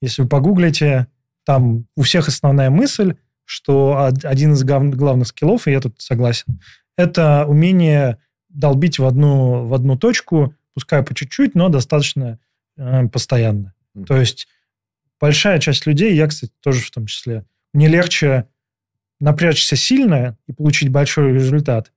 [0.00, 1.06] если вы погуглите,
[1.44, 6.60] там у всех основная мысль, что од- один из главных скиллов, и я тут согласен,
[6.96, 12.38] это умение долбить в одну, в одну точку, пускай по чуть-чуть, но достаточно
[12.76, 13.74] э, постоянно.
[14.06, 14.48] То есть
[15.20, 18.48] большая часть людей, я, кстати, тоже в том числе, мне легче
[19.20, 21.92] напрячься сильно и получить большой результат.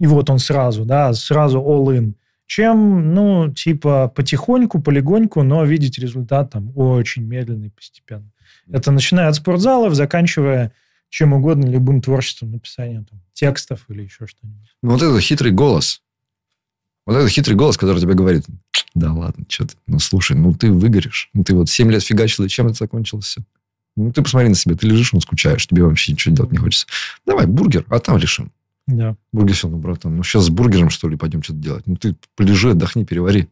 [0.00, 2.14] И вот он сразу, да, сразу all-in,
[2.46, 8.30] чем, ну, типа, потихоньку, полегоньку, но видеть результат там очень медленно и постепенно.
[8.70, 10.72] Это начиная от спортзалов, заканчивая
[11.10, 14.76] чем угодно, любым творчеством, написанием там, текстов или еще что-нибудь.
[14.82, 16.02] Ну, вот этот хитрый голос.
[17.08, 18.44] Вот этот хитрый голос, который тебе говорит,
[18.94, 21.30] да ладно, что ты, ну, слушай, ну, ты выгоришь.
[21.32, 23.40] Ну, ты вот 7 лет фигачил, и чем это закончилось все?
[23.96, 26.86] Ну, ты посмотри на себя, ты лежишь, ну, скучаешь, тебе вообще ничего делать не хочется.
[27.24, 28.52] Давай, бургер, а там решим.
[28.86, 29.16] Да.
[29.32, 31.86] Бургер все, ну, братан, ну, сейчас с бургером, что ли, пойдем что-то делать?
[31.86, 33.48] Ну, ты полежи, отдохни, перевари.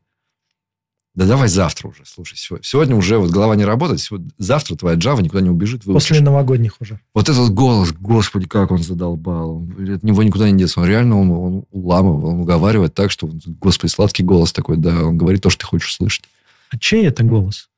[1.16, 2.36] Да давай завтра уже, слушай.
[2.62, 6.08] Сегодня, уже вот голова не работает, сегодня, завтра твоя Java никуда не убежит, выучишь.
[6.08, 7.00] После новогодних уже.
[7.14, 9.56] Вот этот голос, господи, как он задолбал.
[9.56, 10.78] Он- От него никуда не деться.
[10.78, 15.16] Он реально он, он уламывает, он уговаривает так, что, господи, сладкий голос такой, да, он
[15.16, 16.24] говорит то, что ты хочешь слышать.
[16.70, 17.70] А чей это голос?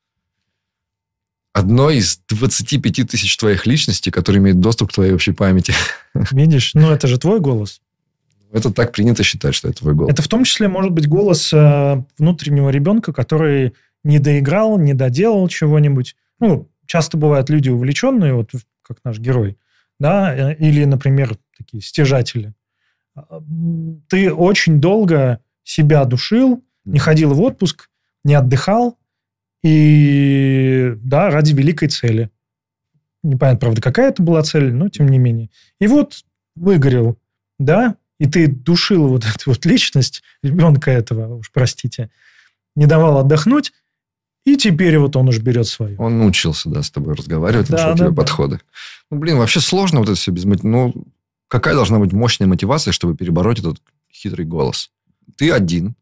[1.53, 5.75] Одно из 25 тысяч твоих личностей, которые имеют доступ к твоей общей памяти.
[6.33, 6.73] Видишь?
[6.75, 7.81] Ну, это же твой голос.
[8.53, 10.13] Это так принято считать, что это твой голос.
[10.13, 15.49] Это в том числе может быть голос э, внутреннего ребенка, который не доиграл, не доделал
[15.49, 16.17] чего-нибудь.
[16.41, 18.51] Ну, часто бывают люди увлеченные, вот
[18.83, 19.59] как наш герой,
[20.01, 22.55] да, э, или, например, такие стяжатели.
[23.15, 23.43] А,
[24.09, 27.91] Ты очень долго себя душил, не ходил в отпуск,
[28.25, 28.99] не отдыхал,
[29.63, 32.31] и, да, ради великой цели.
[33.23, 35.51] Непонятно, правда, какая это была цель, но тем не менее.
[35.81, 37.19] И вот выгорел,
[37.59, 42.11] да, и ты душил вот эту вот личность ребенка этого, уж простите,
[42.77, 43.73] не давал отдохнуть,
[44.45, 45.97] и теперь вот он уж берет свое.
[45.99, 48.15] Он научился, да, с тобой разговаривать, Да, нашел да, тебе да.
[48.15, 48.61] подходы.
[49.11, 50.95] Ну, блин, вообще сложно вот это все без мотив- Ну,
[51.49, 53.79] какая должна быть мощная мотивация, чтобы перебороть этот
[54.13, 54.91] хитрый голос?
[55.37, 55.95] Ты один,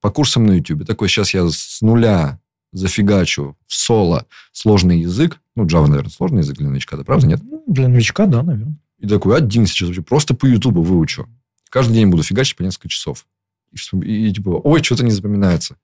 [0.00, 0.84] по курсам на YouTube.
[0.86, 2.38] Такой, сейчас я с нуля
[2.72, 5.40] зафигачу в соло сложный язык.
[5.56, 7.40] Ну, Java, наверное, сложный язык для новичка, да, правда, нет?
[7.42, 8.76] Ну, Для новичка, да, наверное.
[8.98, 11.26] И такой, один сейчас вообще просто по YouTube выучу.
[11.74, 13.26] Каждый день буду фигачить по несколько часов.
[13.72, 15.74] И, что- и, типа, ой, что-то не запоминается.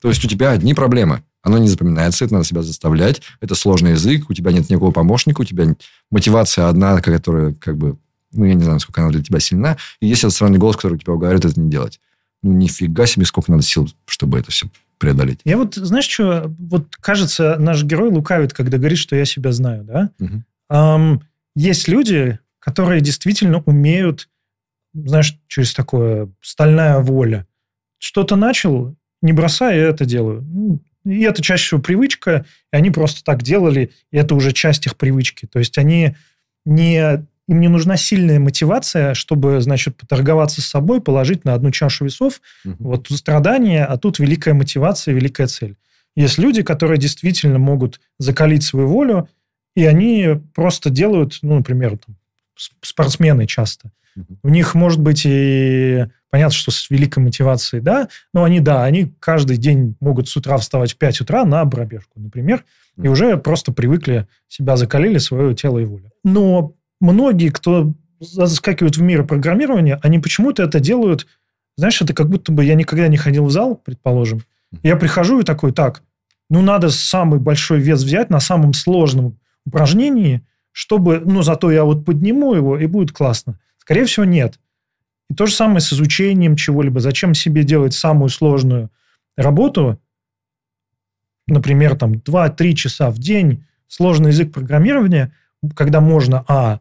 [0.00, 1.22] То есть у тебя одни проблемы.
[1.42, 3.20] Оно не запоминается, это надо себя заставлять.
[3.42, 5.66] Это сложный язык, у тебя нет никакого помощника, у тебя
[6.10, 7.98] мотивация одна, которая как бы,
[8.32, 9.76] ну, я не знаю, насколько она для тебя сильна.
[10.00, 12.00] И есть этот странный голос, который тебя уговаривает это не делать.
[12.42, 15.40] Ну, нифига себе, сколько надо сил, чтобы это все преодолеть.
[15.44, 19.84] Я вот, знаешь, что, вот кажется, наш герой лукавит, когда говорит, что я себя знаю,
[19.84, 20.10] да?
[20.18, 20.44] Мгм.
[20.70, 21.20] Ам,
[21.54, 24.30] есть люди, которые действительно умеют,
[24.94, 27.46] знаешь, через такое стальная воля.
[27.98, 30.42] Что-то начал, не бросай, я это делаю.
[30.42, 34.86] Ну, И это чаще всего привычка, и они просто так делали, и это уже часть
[34.86, 35.46] их привычки.
[35.46, 36.16] То есть они
[36.64, 42.04] не, им не нужна сильная мотивация, чтобы, значит, поторговаться с собой, положить на одну чашу
[42.04, 42.76] весов, Мгм.
[42.80, 45.76] вот страдания, а тут великая мотивация, великая цель.
[46.14, 49.28] Есть люди, которые действительно могут закалить свою волю,
[49.74, 52.16] и они просто делают, ну, например, там,
[52.82, 53.90] спортсмены часто.
[54.42, 59.12] У них может быть и понятно, что с великой мотивацией, да, но они, да, они
[59.20, 62.64] каждый день могут с утра вставать в 5 утра на пробежку, например,
[63.00, 66.10] и уже просто привыкли, себя закалили, свое тело и волю.
[66.24, 71.26] Но многие, кто заскакивают в мир программирования, они почему-то это делают,
[71.76, 74.42] знаешь, это как будто бы я никогда не ходил в зал, предположим,
[74.82, 76.02] я прихожу и такой, так,
[76.48, 82.04] ну, надо самый большой вес взять на самом сложном упражнении, чтобы, ну, зато я вот
[82.04, 83.58] подниму его, и будет классно.
[83.82, 84.60] Скорее всего, нет.
[85.28, 87.00] И то же самое с изучением чего-либо.
[87.00, 88.92] Зачем себе делать самую сложную
[89.36, 90.00] работу,
[91.48, 95.34] например, там 2-3 часа в день, сложный язык программирования,
[95.74, 96.78] когда можно, а,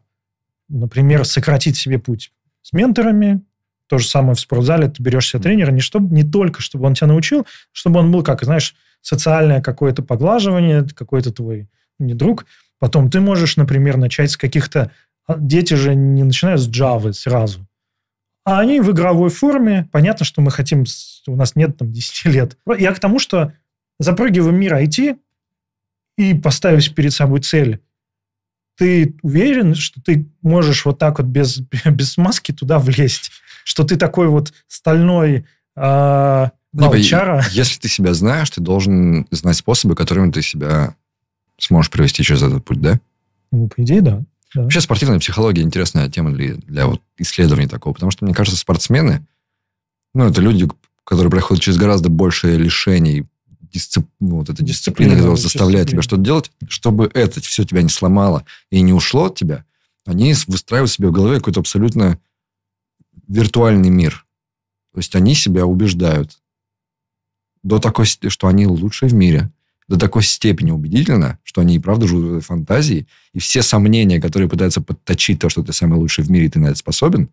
[0.70, 3.42] например, сократить себе путь с менторами,
[3.88, 6.94] то же самое в спортзале, ты берешь себе тренера, не, чтобы, не только, чтобы он
[6.94, 12.46] тебя научил, чтобы он был, как, знаешь, социальное какое-то поглаживание, какой-то твой не друг.
[12.78, 14.92] Потом ты можешь, например, начать с каких-то...
[15.39, 17.67] Дети же не начинают с Java сразу.
[18.44, 19.88] А они в игровой форме.
[19.91, 20.86] Понятно, что мы хотим...
[21.28, 22.58] У нас нет там 10 лет.
[22.78, 23.54] Я к тому, что
[24.00, 25.17] запрыгиваем в мир IT
[26.17, 27.82] и поставив перед собой цель,
[28.78, 33.32] ты уверен, что ты можешь вот так вот без, без маски туда влезть?
[33.63, 37.46] Что ты такой вот стальной э, волчара?
[37.52, 40.96] Если ты себя знаешь, ты должен знать способы, которыми ты себя
[41.60, 43.00] сможешь провести через этот путь, да?
[43.52, 44.24] Ну, по идее, да.
[44.54, 44.64] Да.
[44.64, 49.26] Вообще спортивная психология интересная тема для, для вот исследований такого, потому что, мне кажется, спортсмены,
[50.14, 50.68] ну, это люди,
[51.06, 53.26] которые проходят через гораздо больше лишений,
[53.74, 54.06] дисцип...
[54.20, 58.46] ну, вот эта дисциплина, которая заставляет тебя что-то делать, чтобы это все тебя не сломало
[58.70, 59.64] и не ушло от тебя,
[60.06, 62.20] они выстраивают себе в голове какой-то абсолютно
[63.28, 64.26] виртуальный мир.
[64.94, 66.38] То есть они себя убеждают
[67.64, 69.50] до такой, что они лучшие в мире,
[69.91, 74.21] до такой степени убедительно, что они и правда живут в этой фантазии, и все сомнения,
[74.21, 77.30] которые пытаются подточить то, что ты самый лучший в мире, ты на это способен,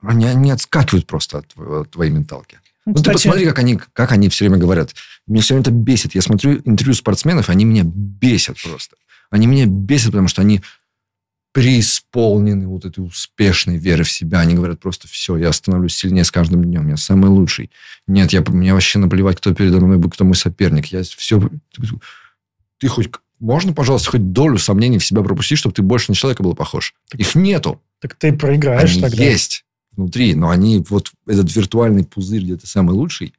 [0.00, 2.60] они, они отскакивают просто от, от твоей менталки.
[2.86, 4.94] Ну, ну ты посмотри, как они, как они все время говорят.
[5.26, 6.14] Меня все время это бесит.
[6.14, 8.94] Я смотрю интервью спортсменов, они меня бесят просто.
[9.30, 10.62] Они меня бесят, потому что они
[11.52, 14.40] преисполнены вот этой успешной веры в себя.
[14.40, 17.70] Они говорят просто, все, я становлюсь сильнее с каждым днем, я самый лучший.
[18.06, 20.86] Нет, я, мне вообще наплевать, кто передо мной, кто мой соперник.
[20.86, 21.50] Я все...
[22.78, 23.10] Ты хоть...
[23.40, 26.94] Можно, пожалуйста, хоть долю сомнений в себя пропустить, чтобы ты больше на человека был похож?
[27.08, 27.80] Так, Их нету.
[28.00, 29.22] Так ты проиграешь Они тогда.
[29.22, 33.34] есть внутри, но они, вот этот виртуальный пузырь, где ты самый лучший,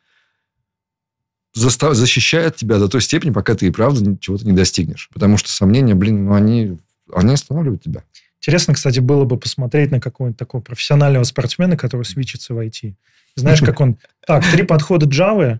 [1.53, 5.09] застав, защищает тебя до той степени, пока ты и правда чего-то не достигнешь.
[5.13, 6.77] Потому что сомнения, блин, ну они,
[7.13, 8.03] они останавливают тебя.
[8.39, 12.95] Интересно, кстати, было бы посмотреть на какого-нибудь такого профессионального спортсмена, который свечится в IT.
[13.35, 13.97] Знаешь, как он...
[14.25, 15.59] Так, три подхода Java,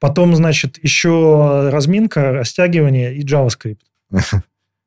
[0.00, 3.78] потом, значит, еще разминка, растягивание и JavaScript.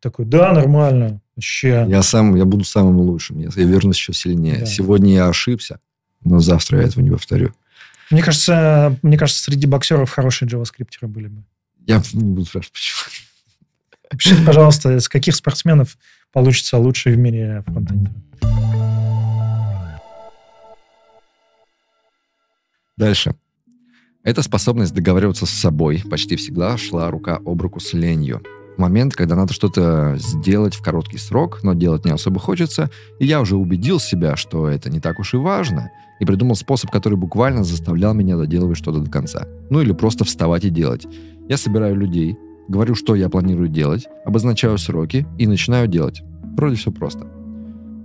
[0.02, 1.22] Такой, да, нормально.
[1.36, 1.86] Вообще.
[1.88, 3.40] Я сам, я буду самым лучшим.
[3.40, 4.60] Я, я вернусь еще сильнее.
[4.60, 4.66] Да.
[4.66, 5.80] Сегодня я ошибся,
[6.24, 7.54] но завтра я этого не повторю.
[8.12, 11.44] Мне кажется, мне кажется, среди боксеров хорошие джаваскриптеры были бы.
[11.86, 13.29] Я не буду спрашивать, почему.
[14.18, 15.98] Пишите, пожалуйста, с каких спортсменов
[16.32, 18.14] получится лучший в мире фронтендер.
[22.98, 23.36] Дальше.
[24.24, 28.42] Эта способность договариваться с собой почти всегда шла рука об руку с ленью
[28.80, 33.42] момент, когда надо что-то сделать в короткий срок, но делать не особо хочется, и я
[33.42, 37.64] уже убедил себя, что это не так уж и важно, и придумал способ, который буквально
[37.64, 39.46] заставлял меня доделывать что-то до конца.
[39.70, 41.06] Ну или просто вставать и делать.
[41.48, 42.38] Я собираю людей,
[42.70, 46.22] говорю, что я планирую делать, обозначаю сроки и начинаю делать.
[46.56, 47.28] Вроде все просто.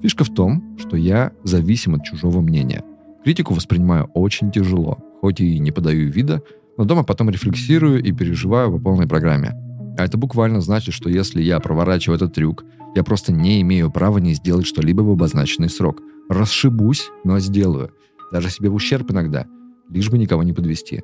[0.03, 2.83] Фишка в том, что я зависим от чужого мнения.
[3.25, 6.43] Критику воспринимаю очень тяжело, хоть и не подаю вида,
[6.77, 9.55] но дома потом рефлексирую и переживаю по полной программе.
[9.97, 12.65] А это буквально значит, что если я проворачиваю этот трюк,
[12.97, 16.01] я просто не имею права не сделать что-либо в обозначенный срок.
[16.29, 17.91] Расшибусь, но сделаю.
[18.33, 19.47] Даже себе в ущерб иногда,
[19.89, 21.03] лишь бы никого не подвести.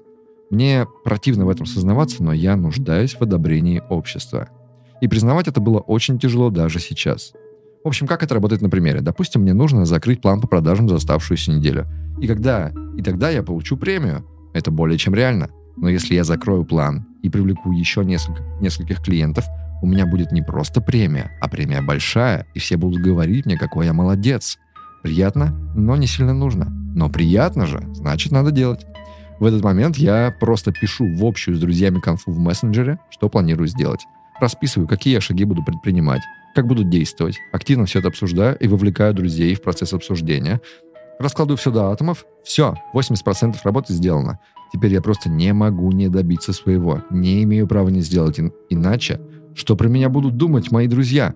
[0.50, 4.48] Мне противно в этом сознаваться, но я нуждаюсь в одобрении общества.
[5.00, 7.32] И признавать это было очень тяжело даже сейчас.
[7.84, 9.00] В общем, как это работает на примере?
[9.00, 11.86] Допустим, мне нужно закрыть план по продажам за оставшуюся неделю.
[12.20, 12.72] И когда?
[12.96, 14.26] И тогда я получу премию.
[14.52, 15.48] Это более чем реально.
[15.76, 19.46] Но если я закрою план и привлеку еще несколько, нескольких клиентов,
[19.82, 23.86] у меня будет не просто премия, а премия большая, и все будут говорить мне, какой
[23.86, 24.58] я молодец.
[25.02, 26.66] Приятно, но не сильно нужно.
[26.94, 28.84] Но приятно же, значит, надо делать.
[29.40, 33.68] В этот момент я просто пишу в общую с друзьями конфу в мессенджере, что планирую
[33.68, 34.05] сделать.
[34.38, 36.20] Расписываю, какие я шаги буду предпринимать,
[36.55, 37.38] как буду действовать.
[37.50, 40.61] Активно все это обсуждаю и вовлекаю друзей в процесс обсуждения.
[41.18, 42.26] Раскладываю все до атомов.
[42.44, 44.38] Все, 80% работы сделано.
[44.73, 47.02] Теперь я просто не могу не добиться своего.
[47.10, 49.21] Не имею права не сделать ин- иначе.
[49.54, 51.35] Что про меня будут думать мои друзья?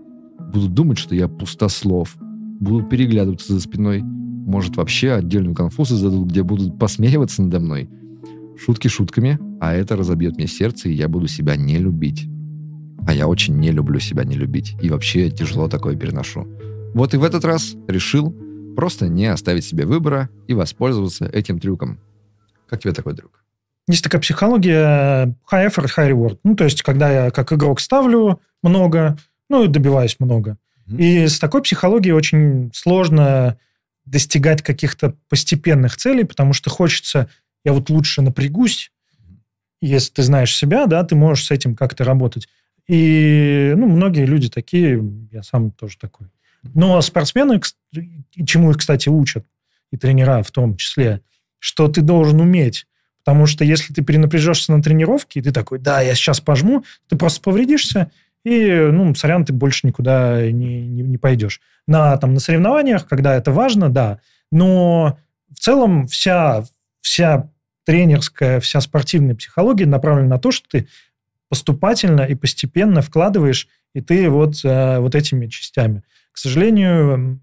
[0.53, 2.16] Будут думать, что я пустослов.
[2.20, 4.03] Будут переглядываться за спиной.
[4.03, 7.91] Может, вообще отдельную конфу создадут, где будут посмеиваться надо мной.
[8.57, 12.26] Шутки шутками, а это разобьет мне сердце, и я буду себя не любить.
[13.07, 14.76] А я очень не люблю себя не любить.
[14.80, 16.46] И вообще тяжело такое переношу.
[16.94, 18.34] Вот и в этот раз решил
[18.76, 21.98] просто не оставить себе выбора и воспользоваться этим трюком.
[22.68, 23.44] Как тебе такой друг?
[23.86, 26.38] Есть такая психология high effort, high reward.
[26.42, 29.18] Ну, то есть, когда я как игрок ставлю много,
[29.50, 30.57] ну, и добиваюсь много.
[30.88, 30.96] Mm-hmm.
[30.98, 33.59] И с такой психологией очень сложно
[34.07, 37.28] достигать каких-то постепенных целей, потому что хочется,
[37.65, 38.93] я вот лучше напрягусь,
[39.81, 42.49] если ты знаешь себя, да, ты можешь с этим как-то работать.
[42.87, 45.03] И, ну, многие люди такие,
[45.33, 46.29] я сам тоже такой.
[46.75, 47.61] Но спортсмены,
[48.47, 49.47] чему их, кстати, учат,
[49.91, 51.21] и тренера в том числе,
[51.59, 52.87] что ты должен уметь.
[53.25, 57.17] Потому что если ты перенапряжешься на тренировке, и ты такой, да, я сейчас пожму, ты
[57.17, 58.11] просто повредишься,
[58.45, 61.61] и, ну, сорян, ты больше никуда не, не, не пойдешь.
[61.87, 64.21] На, там, на соревнованиях, когда это важно, да,
[64.53, 65.19] но
[65.51, 66.65] в целом вся,
[67.01, 67.51] вся
[67.85, 70.89] тренерская, вся спортивная психология направлена на то, что ты
[71.49, 76.03] поступательно и постепенно вкладываешь, и ты вот, э, вот этими частями.
[76.32, 77.41] К сожалению,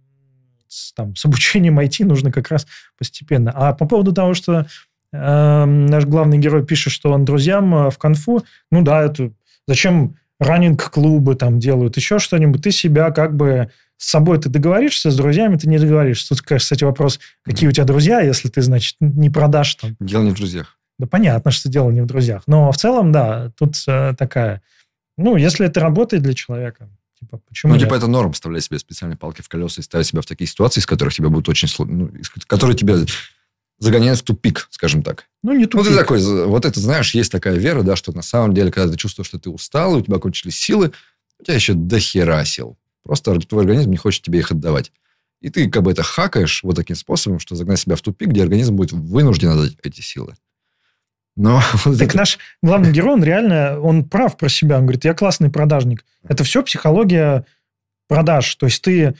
[0.67, 2.67] с, там, с обучением IT нужно как раз
[2.97, 3.51] постепенно.
[3.53, 4.65] А по поводу того, что
[5.13, 9.31] э, наш главный герой пишет, что он друзьям э, в конфу, ну да, это
[9.67, 13.69] зачем раннинг-клубы там делают, еще что-нибудь, ты себя как бы
[14.01, 16.29] с собой ты договоришься, с друзьями ты не договоришься.
[16.29, 19.95] Тут, кстати, вопрос, какие у тебя друзья, если ты, значит, не продашь там.
[19.99, 20.79] Дело не в друзьях.
[20.97, 22.41] Да понятно, что дело не в друзьях.
[22.47, 24.63] Но в целом, да, тут э, такая...
[25.19, 26.89] Ну, если это работает для человека,
[27.19, 30.21] типа, почему Ну, типа, это норм, вставлять себе специальные палки в колеса и ставить себя
[30.21, 31.95] в такие ситуации, из которых тебе будет очень сложно...
[31.95, 32.11] Ну,
[32.47, 32.95] которые тебя
[33.77, 35.25] загоняют в тупик, скажем так.
[35.43, 35.85] Ну, не тупик.
[35.85, 38.91] Ну, ты такой, вот это, знаешь, есть такая вера, да, что на самом деле, когда
[38.91, 40.91] ты чувствуешь, что ты устал, у тебя кончились силы,
[41.39, 42.79] у тебя еще дохера сил.
[43.03, 44.91] Просто твой организм не хочет тебе их отдавать.
[45.41, 48.43] И ты как бы это хакаешь вот таким способом, что загнать себя в тупик, где
[48.43, 50.35] организм будет вынужден отдать эти силы.
[51.35, 52.17] Но так это...
[52.17, 54.77] наш главный герой, он реально, он прав про себя.
[54.77, 56.05] Он говорит, я классный продажник.
[56.23, 57.45] Это все психология
[58.07, 58.53] продаж.
[58.55, 59.15] То есть ты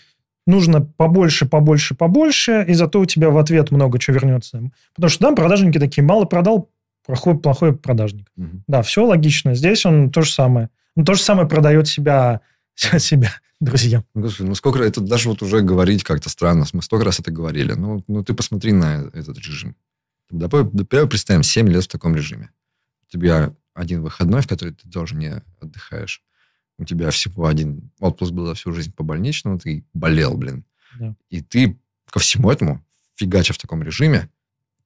[0.45, 4.61] нужно побольше, побольше, побольше, и зато у тебя в ответ много чего вернется.
[4.93, 6.69] Потому что там продажники такие, мало продал,
[7.05, 8.27] плохой, плохой продажник.
[8.38, 8.63] Угу.
[8.67, 9.55] Да, все логично.
[9.55, 10.69] Здесь он то же самое.
[10.95, 12.41] Он то же самое продает себя,
[12.99, 14.05] себя друзьям.
[14.13, 16.65] Господи, ну сколько это даже вот уже говорить как-то странно.
[16.74, 17.74] Мы столько раз это говорили.
[17.74, 19.76] Ну, ну ты посмотри на этот режим.
[20.30, 22.51] Давай, давай представим 7 лет в таком режиме.
[23.07, 26.24] У тебя один выходной, в который ты тоже не отдыхаешь.
[26.78, 30.65] У тебя всего один отпуск был за всю жизнь по больничному, ты болел, блин.
[30.99, 31.15] Да.
[31.30, 32.84] И ты ко всему этому,
[33.15, 34.30] фигача в таком режиме,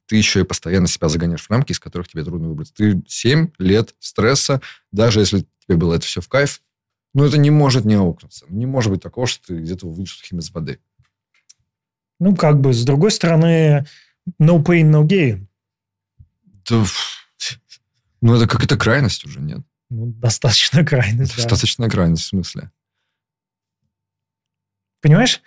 [0.08, 2.74] ты еще и постоянно себя загоняешь в рамки, из которых тебе трудно выбраться.
[2.74, 4.62] Ты 7 лет стресса,
[4.92, 6.62] даже если тебе было это все в кайф,
[7.16, 8.46] ну, это не может не аукнуться.
[8.50, 10.80] Не может быть такого, что ты где-то выйдешь сухим из воды.
[12.20, 13.86] Ну, как бы, с другой стороны,
[14.38, 15.48] no pain, no gain.
[16.70, 16.84] Да,
[18.20, 19.62] ну, это как-то крайность уже, нет?
[19.90, 21.92] Ну, достаточно крайность, Достаточно да.
[21.92, 22.72] крайность, в смысле?
[25.02, 25.42] Понимаешь,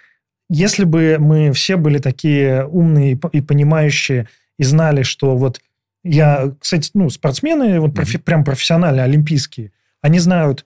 [0.49, 4.27] если бы мы все были такие умные и понимающие,
[4.59, 5.61] и знали, что вот
[6.03, 8.21] я, кстати, ну, спортсмены, вот mm-hmm.
[8.21, 10.65] прям профессиональные, олимпийские, они знают,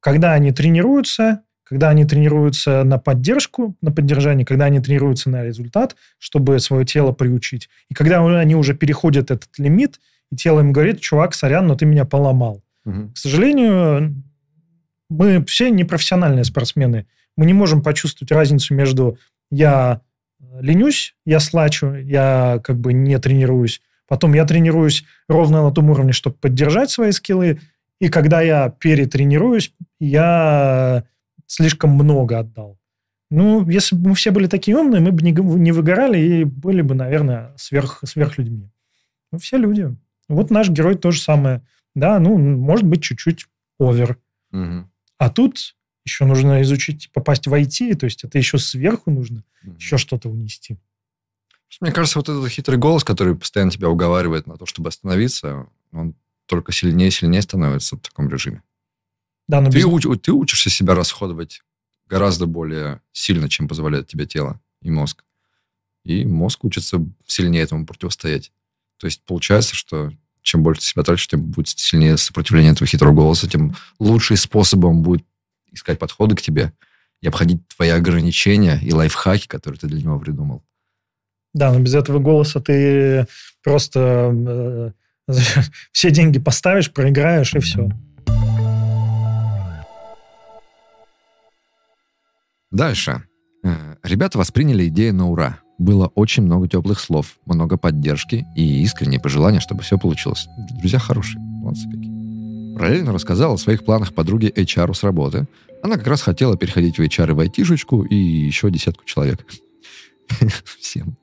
[0.00, 5.96] когда они тренируются, когда они тренируются на поддержку, на поддержание, когда они тренируются на результат,
[6.18, 7.68] чтобы свое тело приучить.
[7.90, 11.84] И когда они уже переходят этот лимит, и тело им говорит, чувак, сорян, но ты
[11.84, 12.62] меня поломал.
[12.84, 13.12] Угу.
[13.14, 14.22] К сожалению,
[15.10, 17.06] мы все непрофессиональные спортсмены.
[17.36, 19.18] Мы не можем почувствовать разницу между
[19.50, 20.00] я
[20.60, 23.80] ленюсь, я слачу, я как бы не тренируюсь.
[24.06, 27.60] Потом я тренируюсь ровно на том уровне, чтобы поддержать свои скиллы.
[28.00, 31.04] И когда я перетренируюсь, я
[31.46, 32.78] слишком много отдал.
[33.30, 36.80] Ну, если бы мы все были такие умные, мы бы не, не выгорали и были
[36.80, 38.70] бы, наверное, сверх, сверхлюдьми.
[39.32, 39.94] Мы все люди.
[40.28, 41.62] Вот наш герой то же самое.
[41.94, 43.46] Да, ну, может быть, чуть-чуть
[43.78, 44.18] овер.
[44.52, 44.88] Угу.
[45.18, 49.74] А тут еще нужно изучить, попасть в IT, то есть это еще сверху нужно угу.
[49.74, 50.78] еще что-то унести.
[51.80, 56.14] Мне кажется, вот этот хитрый голос, который постоянно тебя уговаривает на то, чтобы остановиться, он
[56.48, 58.62] только сильнее и сильнее становится в таком режиме.
[59.46, 59.84] Да, но ты, без...
[59.84, 61.62] уч, ты учишься себя расходовать
[62.06, 65.24] гораздо более сильно, чем позволяет тебе тело и мозг.
[66.04, 68.50] И мозг учится сильнее этому противостоять.
[68.98, 70.10] То есть получается, что
[70.42, 75.02] чем больше ты себя тратишь, тем будет сильнее сопротивление этого хитрого голоса, тем лучший способом
[75.02, 75.24] будет
[75.70, 76.72] искать подходы к тебе
[77.20, 80.62] и обходить твои ограничения и лайфхаки, которые ты для него придумал.
[81.52, 83.26] Да, но без этого голоса ты
[83.62, 84.92] просто э,
[85.92, 87.88] все деньги поставишь, проиграешь и все.
[92.70, 93.22] Дальше.
[93.64, 95.60] Э, ребята восприняли идею на ура.
[95.78, 100.46] Было очень много теплых слов, много поддержки и искренние пожелания, чтобы все получилось.
[100.78, 102.74] Друзья хорошие, молодцы какие.
[102.74, 105.46] Параллельно рассказала о своих планах подруге HR с работы.
[105.82, 109.46] Она как раз хотела переходить в HR и в айтишечку и еще десятку человек.
[110.80, 111.16] Всем.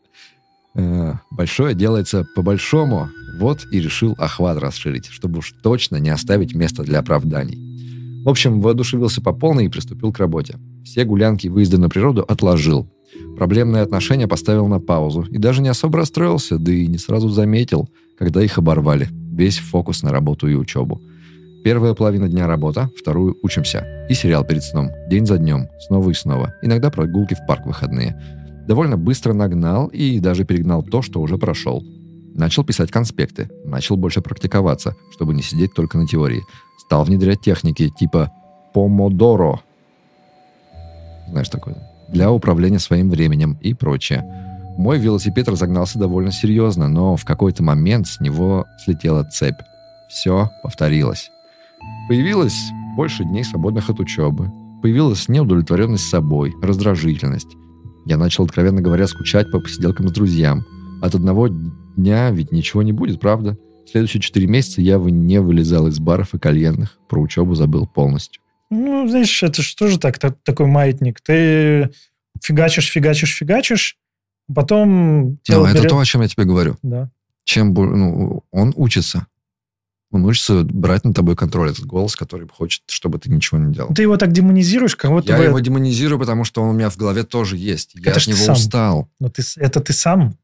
[0.76, 3.10] Э, большое делается по-большому.
[3.40, 8.24] Вот и решил охват расширить, чтобы уж точно не оставить места для оправданий.
[8.24, 10.58] В общем, воодушевился по полной и приступил к работе.
[10.84, 12.90] Все гулянки и выезды на природу отложил.
[13.38, 17.90] Проблемные отношения поставил на паузу и даже не особо расстроился, да и не сразу заметил,
[18.18, 19.10] когда их оборвали.
[19.32, 21.02] Весь фокус на работу и учебу.
[21.64, 23.86] Первая половина дня работа, вторую учимся.
[24.10, 24.90] И сериал перед сном.
[25.10, 25.68] День за днем.
[25.88, 26.54] Снова и снова.
[26.62, 28.16] Иногда прогулки в парк выходные.
[28.68, 31.84] Довольно быстро нагнал и даже перегнал то, что уже прошел.
[32.34, 33.50] Начал писать конспекты.
[33.64, 36.44] Начал больше практиковаться, чтобы не сидеть только на теории.
[36.80, 38.32] Стал внедрять техники типа
[38.74, 39.62] помодоро.
[41.30, 41.78] Знаешь такое?
[42.10, 44.24] Для управления своим временем и прочее.
[44.78, 49.62] Мой велосипед разогнался довольно серьезно, но в какой-то момент с него слетела цепь.
[50.10, 51.30] Все повторилось.
[52.10, 52.58] Появилось
[52.96, 54.52] больше дней свободных от учебы.
[54.82, 57.56] Появилась неудовлетворенность собой, раздражительность.
[58.06, 60.66] Я начал, откровенно говоря, скучать по посиделкам с друзьям.
[61.02, 63.58] От одного дня ведь ничего не будет, правда?
[63.90, 66.98] Следующие четыре месяца я не вылезал из баров и кальянных.
[67.08, 68.42] Про учебу забыл полностью.
[68.70, 71.22] Ну, знаешь, это что же так, такой маятник?
[71.22, 71.92] Ты
[72.42, 73.98] фигачишь, фигачишь, фигачишь,
[74.54, 75.40] потом...
[75.48, 75.90] Ну, это берет...
[75.90, 76.78] то, о чем я тебе говорю.
[76.82, 77.10] Да.
[77.44, 79.28] Чем ну, он учится.
[80.12, 81.72] Он учится брать над тобой контроль.
[81.72, 83.94] Этот голос, который хочет, чтобы ты ничего не делал.
[83.94, 85.44] Ты его так демонизируешь, как будто Я бы...
[85.46, 87.96] его демонизирую, потому что он у меня в голове тоже есть.
[87.96, 88.56] Я это от него сам.
[88.56, 89.10] устал.
[89.20, 90.38] Но ты, это ты сам.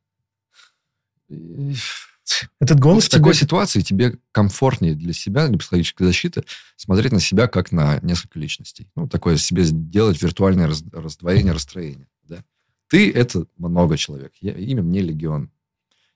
[2.60, 3.20] Этот голос в тебе...
[3.20, 6.44] такой ситуации тебе комфортнее для себя, для психологической защиты,
[6.76, 8.90] смотреть на себя как на несколько личностей.
[8.96, 10.84] Ну, такое себе сделать виртуальное раз...
[10.92, 12.08] раздвоение, расстроение.
[12.28, 12.44] Да?
[12.90, 14.34] Ты— это много человек.
[14.42, 15.50] Я, имя мне легион.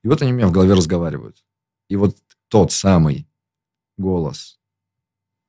[0.03, 1.43] И вот они у меня в голове разговаривают.
[1.89, 2.17] И вот
[2.47, 3.27] тот самый
[3.97, 4.59] голос,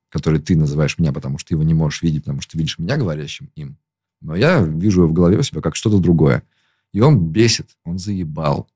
[0.09, 2.79] который ты называешь меня, потому что ты его не можешь видеть, потому что ты видишь
[2.79, 3.77] меня говорящим им.
[4.21, 6.43] Но я вижу его в голове у себя как что-то другое.
[6.93, 8.69] И он бесит, он заебал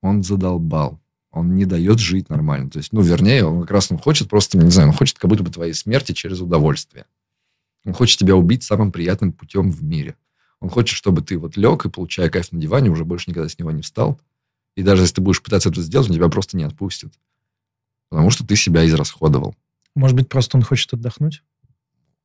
[0.00, 1.00] он задолбал.
[1.30, 2.70] Он не дает жить нормально.
[2.70, 5.28] То есть, ну, вернее, он как раз он хочет просто, не знаю, он хочет как
[5.28, 7.04] будто бы твоей смерти через удовольствие.
[7.84, 10.16] Он хочет тебя убить самым приятным путем в мире.
[10.60, 13.58] Он хочет, чтобы ты вот лег и, получая кайф на диване, уже больше никогда с
[13.58, 14.20] него не встал.
[14.74, 17.12] И даже если ты будешь пытаться это сделать, он тебя просто не отпустит.
[18.08, 19.54] Потому что ты себя израсходовал.
[19.94, 21.42] Может быть, просто он хочет отдохнуть?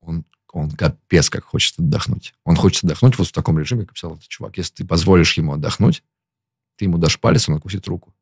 [0.01, 2.33] Он, он капец как хочет отдохнуть.
[2.43, 4.57] Он хочет отдохнуть вот в таком режиме, как писал этот чувак.
[4.57, 6.03] Если ты позволишь ему отдохнуть,
[6.77, 8.13] ты ему дашь палец, он откусит руку.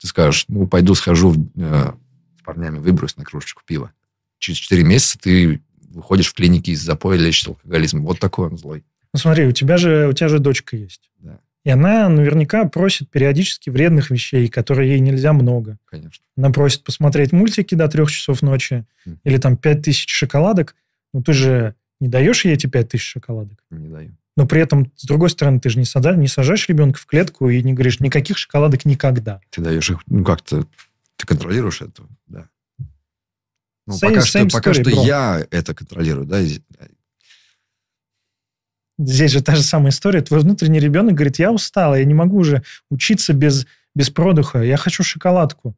[0.00, 1.92] Ты скажешь, ну, пойду схожу э,
[2.38, 3.92] с парнями, выбрось на кружечку пива.
[4.38, 8.02] Через 4 месяца ты выходишь в клинике из запоя, лечишь алкоголизм.
[8.02, 8.84] Вот такой он злой.
[9.12, 11.10] Ну, смотри, у тебя же, у тебя же дочка есть.
[11.18, 11.40] Да.
[11.66, 15.78] И она наверняка просит периодически вредных вещей, которые ей нельзя много.
[15.86, 16.24] Конечно.
[16.36, 19.18] Она просит посмотреть мультики до трех часов ночи mm.
[19.24, 20.76] или там пять тысяч шоколадок.
[21.12, 23.58] Ну, ты же не даешь ей эти пять тысяч шоколадок?
[23.70, 24.16] Не даю.
[24.36, 27.48] Но при этом, с другой стороны, ты же не, сада, не сажаешь ребенка в клетку
[27.48, 29.40] и не говоришь никаких шоколадок никогда.
[29.50, 30.66] Ты даешь их, ну как-то,
[31.16, 32.48] ты контролируешь это, да.
[33.88, 35.04] Ну, same, пока same что, story, пока что bro.
[35.04, 36.38] я это контролирую, да.
[38.98, 40.22] Здесь же та же самая история.
[40.22, 44.76] Твой внутренний ребенок говорит, я устал, я не могу уже учиться без, без продуха, я
[44.76, 45.76] хочу шоколадку.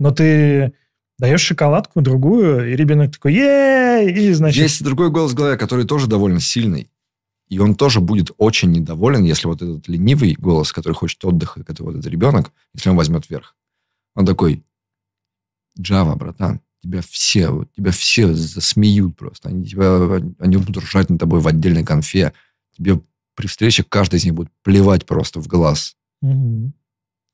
[0.00, 0.72] Но ты
[1.18, 4.62] даешь шоколадку другую, и ребенок такой, ей, и значит...
[4.62, 6.90] Есть другой голос в голове, который тоже довольно сильный.
[7.48, 11.92] И он тоже будет очень недоволен, если вот этот ленивый голос, который хочет отдыха, который
[11.92, 13.54] вот этот ребенок, если он возьмет вверх.
[14.16, 14.64] Он такой,
[15.78, 19.50] Java, братан, тебя все, тебя все засмеют просто.
[19.50, 22.32] Они, тебя, они будут ржать над тобой в отдельной конфе.
[22.76, 23.00] Тебе
[23.34, 25.96] при встрече каждый из них будет плевать просто в глаз.
[26.22, 26.72] Угу.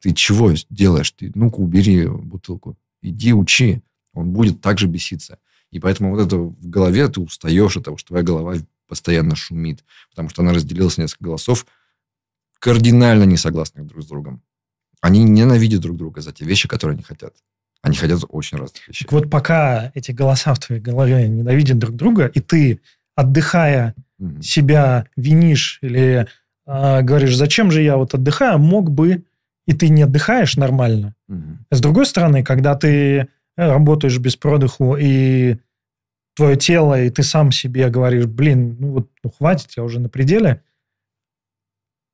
[0.01, 1.11] Ты чего делаешь?
[1.13, 2.77] Ты, ну-ка, убери бутылку.
[3.03, 3.83] Иди учи.
[4.13, 5.39] Он будет также беситься.
[5.71, 8.55] И поэтому вот это в голове ты устаешь от того, что твоя голова
[8.89, 11.67] постоянно шумит, потому что она разделилась на несколько голосов,
[12.59, 14.43] кардинально не согласных друг с другом.
[15.01, 17.35] Они ненавидят друг друга за те вещи, которые они хотят.
[17.81, 19.05] Они хотят очень разных вещей.
[19.05, 22.81] Так вот пока эти голоса в твоей голове ненавидят друг друга, и ты,
[23.17, 23.95] отдыхая,
[24.41, 26.27] себя винишь или
[26.67, 29.25] э, говоришь, зачем же я вот отдыхаю, мог бы,
[29.67, 31.15] и ты не отдыхаешь нормально.
[31.31, 31.57] Mm-hmm.
[31.71, 35.57] С другой стороны, когда ты работаешь без продыху и
[36.35, 40.09] твое тело, и ты сам себе говоришь, блин, ну вот ну, хватит, я уже на
[40.09, 40.63] пределе,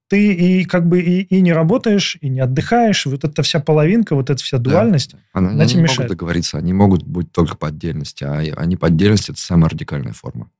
[0.08, 3.06] ты и как бы и, и не работаешь, и не отдыхаешь.
[3.06, 5.18] Вот эта вся половинка, вот эта вся дуальность, да.
[5.32, 5.98] она, она они не мешает.
[5.98, 10.14] могут договориться, они могут быть только по отдельности, а они по отдельности это самая радикальная
[10.14, 10.50] форма.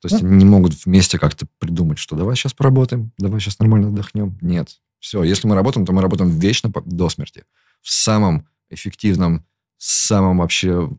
[0.00, 3.88] То есть они не могут вместе как-то придумать, что давай сейчас поработаем, давай сейчас нормально
[3.88, 4.38] отдохнем.
[4.40, 4.80] Нет.
[5.00, 7.44] Все, если мы работаем, то мы работаем вечно до смерти.
[7.82, 9.46] В самом эффективном,
[9.76, 10.90] самом вообще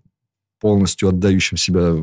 [0.60, 1.96] полностью отдающим себя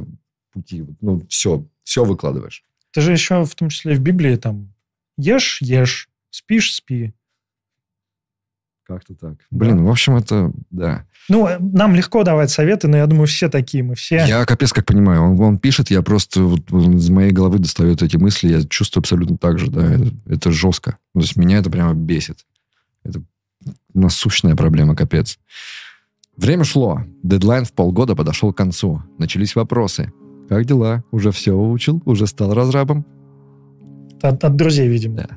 [0.53, 0.85] пути.
[1.01, 2.65] Ну, все, все выкладываешь.
[2.93, 4.73] Ты же еще, в том числе в Библии, там,
[5.19, 7.13] ешь, ешь, спишь, спи.
[8.87, 9.35] Как-то так.
[9.51, 11.05] Блин, в общем, это, да.
[11.29, 14.25] Ну, нам легко давать советы, но я думаю, все такие, мы все...
[14.27, 15.23] Я капец как понимаю.
[15.23, 19.39] Он, он пишет, я просто вот из моей головы достает эти мысли, я чувствую абсолютно
[19.39, 19.93] так же, да.
[19.93, 20.99] Это, это жестко.
[21.15, 22.47] То есть меня это прямо бесит.
[23.03, 23.23] Это
[23.93, 25.39] насущная проблема, капец.
[26.37, 27.01] Время шло.
[27.25, 29.03] Дедлайн в полгода подошел к концу.
[29.19, 30.13] Начались вопросы.
[30.49, 31.03] Как дела?
[31.11, 32.01] Уже все выучил?
[32.05, 33.05] Уже стал разрабом?
[34.23, 35.17] От, от друзей, видимо.
[35.17, 35.29] Да.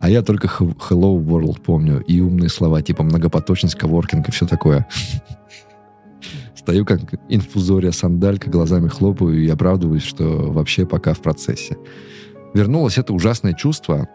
[0.00, 4.86] А я только Hello World помню и умные слова, типа многопоточность, коворкинг и все такое.
[6.54, 11.76] Стою как инфузория сандалька, глазами хлопаю и оправдываюсь, что вообще пока в процессе.
[12.54, 14.08] Вернулось это ужасное чувство.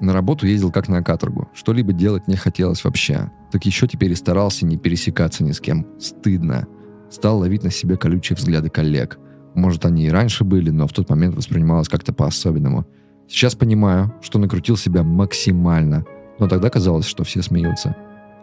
[0.00, 1.48] На работу ездил как на каторгу.
[1.54, 3.30] Что-либо делать не хотелось вообще.
[3.50, 5.86] Так еще теперь и старался не пересекаться ни с кем.
[5.98, 6.66] Стыдно.
[7.10, 9.18] Стал ловить на себе колючие взгляды коллег.
[9.54, 12.84] Может, они и раньше были, но в тот момент воспринималось как-то по-особенному.
[13.28, 16.04] Сейчас понимаю, что накрутил себя максимально,
[16.38, 17.96] но тогда казалось, что все смеются.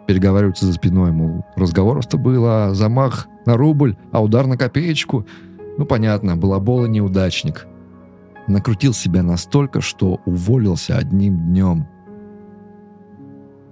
[0.06, 5.26] Переговариваются за спиной, мол, разговоров-то было, замах на рубль, а удар на копеечку.
[5.78, 7.66] Ну, понятно, балабол и неудачник.
[8.46, 11.86] Накрутил себя настолько, что уволился одним днем.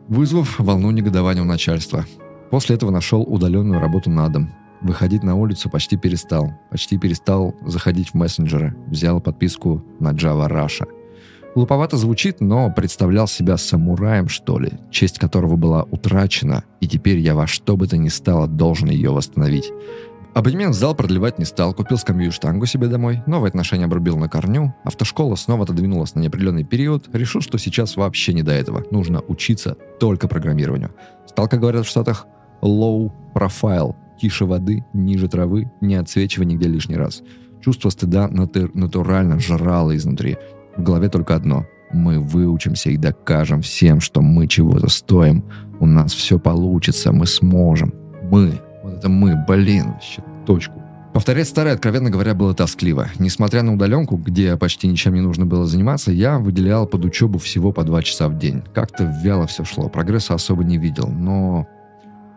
[0.08, 2.06] Вызвав волну негодования у начальства.
[2.50, 4.50] После этого нашел удаленную работу на дом.
[4.80, 6.54] Выходить на улицу почти перестал.
[6.70, 8.74] Почти перестал заходить в мессенджеры.
[8.86, 10.88] Взял подписку на Java Russia–
[11.54, 17.34] Глуповато звучит, но представлял себя самураем, что ли, честь которого была утрачена, и теперь я
[17.34, 19.70] во что бы то ни стало должен ее восстановить.
[20.34, 24.16] Абонемент в зал продлевать не стал, купил скамью и штангу себе домой, новые отношения обрубил
[24.16, 28.82] на корню, автошкола снова отодвинулась на неопределенный период, решил, что сейчас вообще не до этого,
[28.90, 30.92] нужно учиться только программированию.
[31.26, 32.26] Стал, как говорят в Штатах,
[32.62, 37.22] low profile, тише воды, ниже травы, не отсвечивая нигде лишний раз.
[37.60, 40.38] Чувство стыда натур- натурально жрало изнутри.
[40.76, 41.66] В голове только одно.
[41.92, 45.44] Мы выучимся и докажем всем, что мы чего-то стоим.
[45.80, 47.92] У нас все получится, мы сможем.
[48.30, 48.60] Мы.
[48.82, 50.82] Вот это мы, блин, вообще точку.
[51.12, 53.08] Повторять старое, откровенно говоря, было тоскливо.
[53.18, 57.70] Несмотря на удаленку, где почти ничем не нужно было заниматься, я выделял под учебу всего
[57.70, 58.62] по два часа в день.
[58.72, 61.66] Как-то вяло все шло, прогресса особо не видел, но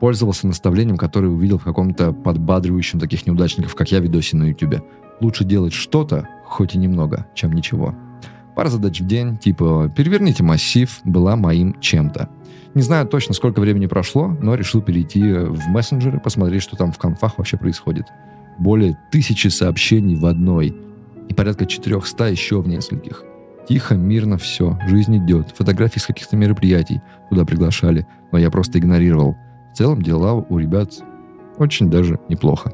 [0.01, 4.83] пользовался наставлением, которое увидел в каком-то подбадривающем таких неудачников, как я, видосе на ютубе.
[5.21, 7.95] Лучше делать что-то, хоть и немного, чем ничего.
[8.55, 12.29] Пара задач в день, типа «переверните массив» была моим чем-то.
[12.73, 16.97] Не знаю точно, сколько времени прошло, но решил перейти в мессенджеры, посмотреть, что там в
[16.97, 18.05] конфах вообще происходит.
[18.57, 20.73] Более тысячи сообщений в одной
[21.27, 23.23] и порядка 400 еще в нескольких.
[23.67, 29.35] Тихо, мирно все, жизнь идет, фотографии с каких-то мероприятий, куда приглашали, но я просто игнорировал.
[29.73, 30.93] В целом дела у ребят
[31.57, 32.73] очень даже неплохо.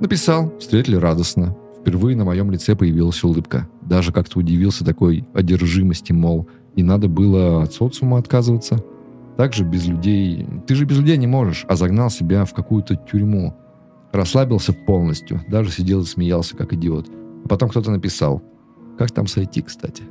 [0.00, 1.54] Написал, встретили радостно,
[1.86, 3.68] Впервые на моем лице появилась улыбка.
[3.86, 8.84] Даже как-то удивился такой одержимости, мол, и надо было от социума отказываться.
[9.36, 10.46] Также без людей...
[10.66, 13.54] Ты же без людей не можешь, а загнал себя в какую-то тюрьму.
[14.12, 17.08] Расслабился полностью, даже сидел и смеялся, как идиот.
[17.44, 18.42] А потом кто-то написал.
[18.98, 20.02] Как там сойти, кстати?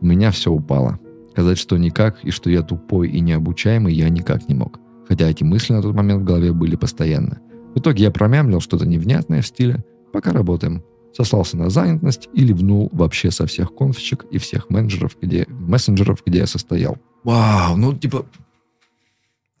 [0.00, 0.98] У меня все упало.
[1.32, 4.80] Сказать, что никак, и что я тупой и необучаемый, я никак не мог.
[5.06, 7.38] Хотя эти мысли на тот момент в голове были постоянно.
[7.74, 10.82] В итоге я промямлил что-то невнятное в стиле «пока работаем».
[11.16, 16.40] Сослался на занятость и ливнул вообще со всех конфичек и всех менеджеров, где, мессенджеров, где
[16.40, 16.98] я состоял.
[17.24, 18.26] Вау, ну типа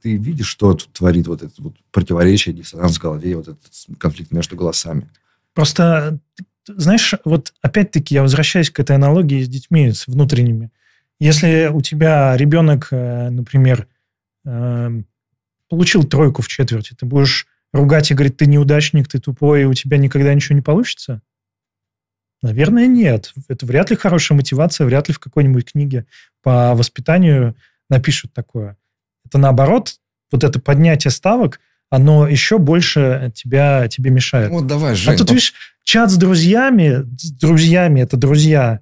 [0.02, 4.32] ты видишь, что тут творит вот это вот противоречие, диссонанс в голове, вот этот конфликт
[4.32, 5.08] между голосами.
[5.54, 6.18] Просто,
[6.66, 10.70] знаешь, вот опять-таки я возвращаюсь к этой аналогии с детьми, с внутренними.
[11.18, 13.88] Если у тебя ребенок, э, например,
[14.44, 15.02] э,
[15.70, 19.72] получил тройку в четверти, ты будешь ругать и говорить, ты неудачник, ты тупой, и у
[19.72, 21.22] тебя никогда ничего не получится?
[22.42, 23.32] Наверное, нет.
[23.48, 26.06] Это вряд ли хорошая мотивация, вряд ли в какой-нибудь книге
[26.42, 27.56] по воспитанию
[27.88, 28.76] напишут такое.
[29.24, 29.96] Это наоборот,
[30.30, 31.60] вот это поднятие ставок,
[31.90, 34.50] оно еще больше тебя, тебе мешает.
[34.50, 35.14] Вот давай, Жень.
[35.14, 38.80] А тут, видишь, чат с друзьями, с друзьями, это друзья.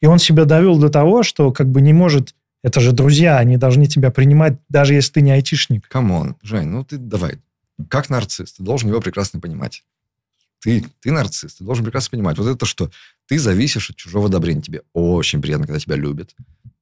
[0.00, 2.34] И он себя довел до того, что как бы не может...
[2.62, 5.86] Это же друзья, они должны тебя принимать, даже если ты не айтишник.
[5.88, 7.38] Come on, Жень, ну ты давай,
[7.88, 9.84] как нарцисс, ты должен его прекрасно понимать.
[10.60, 12.38] Ты, ты нарцисс, ты должен прекрасно понимать.
[12.38, 12.90] Вот это что?
[13.26, 14.60] Ты зависишь от чужого одобрения.
[14.60, 16.34] Тебе очень приятно, когда тебя любят.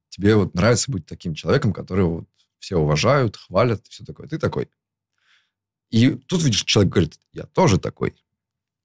[0.08, 4.28] Тебе вот нравится быть таким человеком, который вот все уважают, хвалят, все такое.
[4.28, 4.68] Ты такой.
[5.90, 8.14] И тут, видишь, человек говорит, я тоже такой.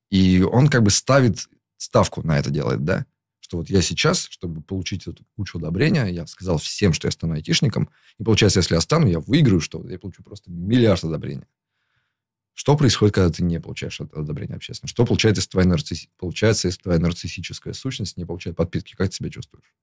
[0.09, 3.05] И он как бы ставит ставку на это делает, да?
[3.39, 7.33] Что вот я сейчас, чтобы получить эту кучу одобрения, я сказал всем, что я стану
[7.33, 7.89] айтишником.
[8.19, 11.47] И получается, если я стану, я выиграю, что я получу просто миллиард одобрения.
[12.53, 14.89] Что происходит, когда ты не получаешь одобрения общественного?
[14.89, 16.07] Что получается, если твоя, нарцисс...
[16.17, 18.95] получается, если твоя нарциссическая сущность не получает подпитки?
[18.95, 19.73] Как ты себя чувствуешь?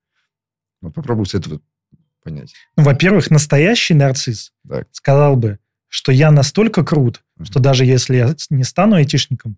[0.80, 1.60] Вот попробуй с этого
[2.22, 2.54] понять.
[2.76, 4.88] Ну, во-первых, настоящий нарцисс Так.
[4.92, 5.58] сказал бы,
[5.88, 9.56] что я настолько крут, что даже если я не стану айтишником,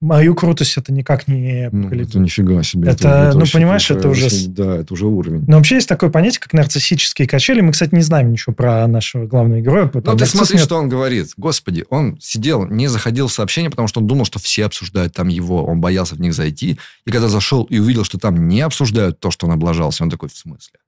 [0.00, 2.90] мою крутость это никак не Ну, это нифига себе.
[2.90, 5.44] Это, ну, вообще понимаешь, это уже Да, это уже уровень.
[5.46, 7.60] Но вообще есть такое понятие, как нарциссические качели.
[7.60, 9.90] Мы, кстати, не знаем ничего про нашего главного героя.
[9.92, 10.64] Ну, ты смотри, нет.
[10.64, 11.30] что он говорит.
[11.36, 15.28] Господи, он сидел, не заходил в сообщения, потому что он думал, что все обсуждают там
[15.28, 15.64] его.
[15.64, 16.78] Он боялся в них зайти.
[17.06, 20.28] И когда зашел и увидел, что там не обсуждают то, что он облажался, он такой,
[20.28, 20.78] в смысле?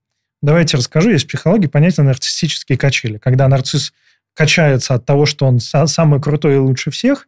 [0.41, 1.09] Давайте расскажу.
[1.09, 3.17] Есть в психологии понятие нарциссические качели.
[3.17, 3.91] Когда нарцисс
[4.35, 7.27] качается от того, что он са- самый крутой и лучше всех,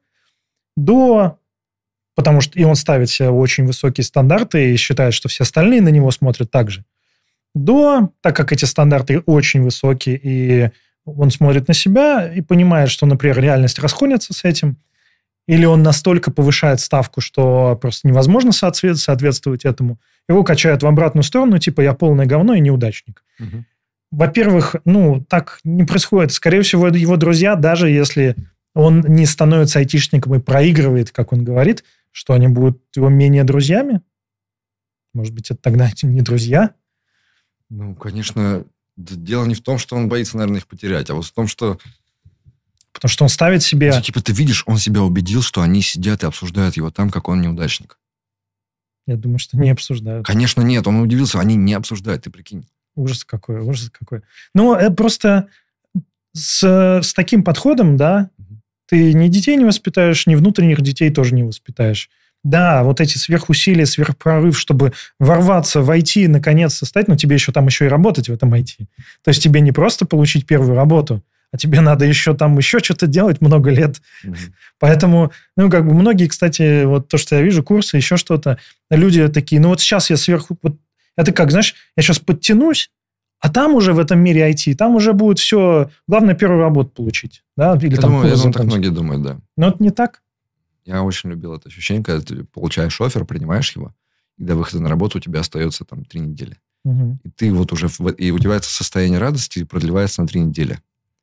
[0.77, 1.37] до...
[2.21, 5.89] Потому что и он ставит себе очень высокие стандарты и считает, что все остальные на
[5.89, 6.85] него смотрят так же.
[7.55, 10.69] До, так как эти стандарты очень высокие, и
[11.03, 14.77] он смотрит на себя и понимает, что, например, реальность расходится с этим,
[15.47, 19.99] или он настолько повышает ставку, что просто невозможно соответ- соответствовать этому,
[20.29, 23.23] его качают в обратную сторону, типа я полное говно и неудачник.
[24.11, 26.33] Во-первых, ну, так не происходит.
[26.33, 28.35] Скорее всего, его друзья, даже если
[28.75, 34.01] он не становится айтишником и проигрывает, как он говорит, что они будут его менее друзьями?
[35.13, 36.75] Может быть, это тогда не друзья?
[37.69, 38.65] Ну, конечно,
[38.97, 41.79] дело не в том, что он боится, наверное, их потерять, а вот в том, что,
[42.93, 43.93] Потому что он ставит себе...
[43.93, 47.29] ну, типа, ты видишь, он себя убедил, что они сидят и обсуждают его там, как
[47.29, 47.97] он неудачник.
[49.07, 50.25] Я думаю, что не обсуждают.
[50.25, 52.67] Конечно, нет, он удивился, они не обсуждают, ты прикинь.
[52.95, 54.21] Ужас какой, ужас какой.
[54.53, 55.47] Ну, э, просто
[56.33, 56.63] с,
[57.01, 58.29] с таким подходом, да.
[58.91, 62.09] Ты ни детей не воспитаешь, ни внутренних детей тоже не воспитаешь.
[62.43, 67.67] Да, вот эти сверхусилия, сверхпрорыв, чтобы ворваться в IT, наконец-то стать, но тебе еще там
[67.67, 68.87] еще и работать в этом IT.
[69.23, 71.23] То есть тебе не просто получить первую работу,
[71.53, 74.01] а тебе надо еще там еще что-то делать много лет.
[74.25, 74.35] Мгм.
[74.77, 78.57] Поэтому, ну, как бы многие, кстати, вот то, что я вижу, курсы, еще что-то,
[78.89, 80.57] люди такие, ну, вот сейчас я сверху...
[80.61, 80.75] Вот,
[81.15, 82.91] это как, знаешь, я сейчас подтянусь,
[83.41, 85.89] а там уже в этом мире IT, там уже будет все...
[86.07, 87.43] Главное, первую работу получить.
[87.57, 87.75] Да?
[87.75, 89.39] Или Я там думаю, я думаю, так многие думают, да.
[89.57, 90.21] Но это не так.
[90.85, 93.95] Я очень любил это ощущение, когда ты получаешь офер, принимаешь его,
[94.37, 96.57] и до выхода на работу у тебя остается там три недели.
[96.83, 97.19] Мгм.
[97.23, 97.87] И ты вот уже...
[98.17, 100.79] И у тебя это состояние радости продлевается на три недели.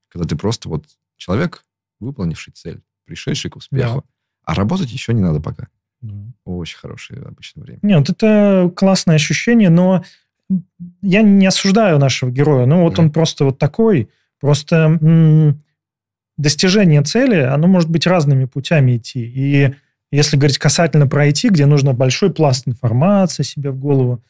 [0.09, 1.63] Когда ты просто вот человек,
[2.01, 4.05] выполнивший цель, пришедший к успеху.
[4.43, 5.69] А работать еще не надо пока.
[6.01, 6.15] Да.
[6.45, 7.81] Очень хорошее обычное время.
[7.83, 10.05] Нет, это классное ощущение, но
[11.03, 12.67] я не осуждаю нашего героя.
[12.67, 13.07] Ну, вот Мгм.
[13.07, 14.09] он просто вот такой.
[14.41, 15.63] Просто м,
[16.37, 19.21] достижение цели, оно может быть разными путями идти.
[19.25, 19.75] И
[20.11, 24.23] если говорить касательно про IT, где нужно большой пласт информации себе в голову,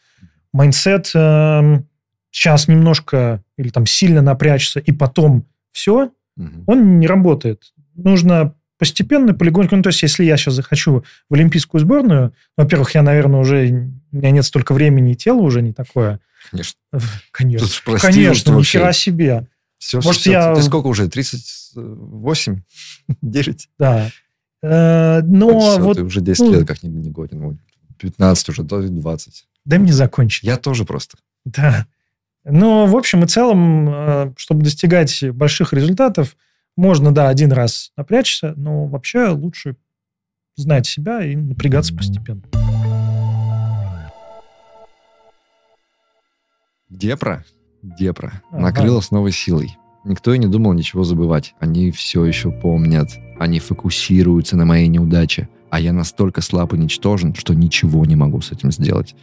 [0.53, 1.87] mindset эм,
[2.31, 6.65] сейчас немножко или там сильно напрячься, и потом все, Мгм.
[6.67, 7.73] он не работает.
[7.95, 9.77] Нужно постепенно, полегоньку.
[9.77, 13.91] Ну, то есть, если я сейчас захочу в олимпийскую сборную, во-первых, я, наверное, уже...
[14.13, 16.21] У меня нет столько времени и тела уже не такое.
[16.51, 16.79] Конечно.
[17.31, 17.67] Конечно.
[17.67, 19.47] Тут прости, Конечно, ни хера себе.
[19.79, 21.09] Все, Может, все, я- Ты сколько уже?
[21.09, 22.63] 38?
[23.23, 23.69] 9?
[23.79, 24.11] Да.
[24.63, 27.41] Э, Но Всё, вот Ты уже 10 ну- лет как не, не годен.
[27.41, 27.57] Вот
[27.99, 29.45] 15 уже, то и 20.
[29.65, 30.43] дай мне закончить.
[30.45, 31.17] Я тоже просто.
[31.45, 31.87] Да.
[32.45, 36.37] Но, в общем и целом, э, чтобы достигать больших результатов,
[36.77, 39.77] можно, да, один раз напрячься, но вообще лучше
[40.57, 42.43] знать себя и напрягаться постепенно.
[46.91, 47.45] Депра,
[47.83, 48.61] Депра, Ага.
[48.63, 49.77] накрыла с новой силой.
[50.05, 51.55] Никто и не думал ничего забывать.
[51.61, 53.11] Они все еще помнят.
[53.39, 55.49] Они фокусируются на моей неудаче.
[55.71, 59.15] А я настолько слаб и ничтожен, что ничего не могу с этим сделать.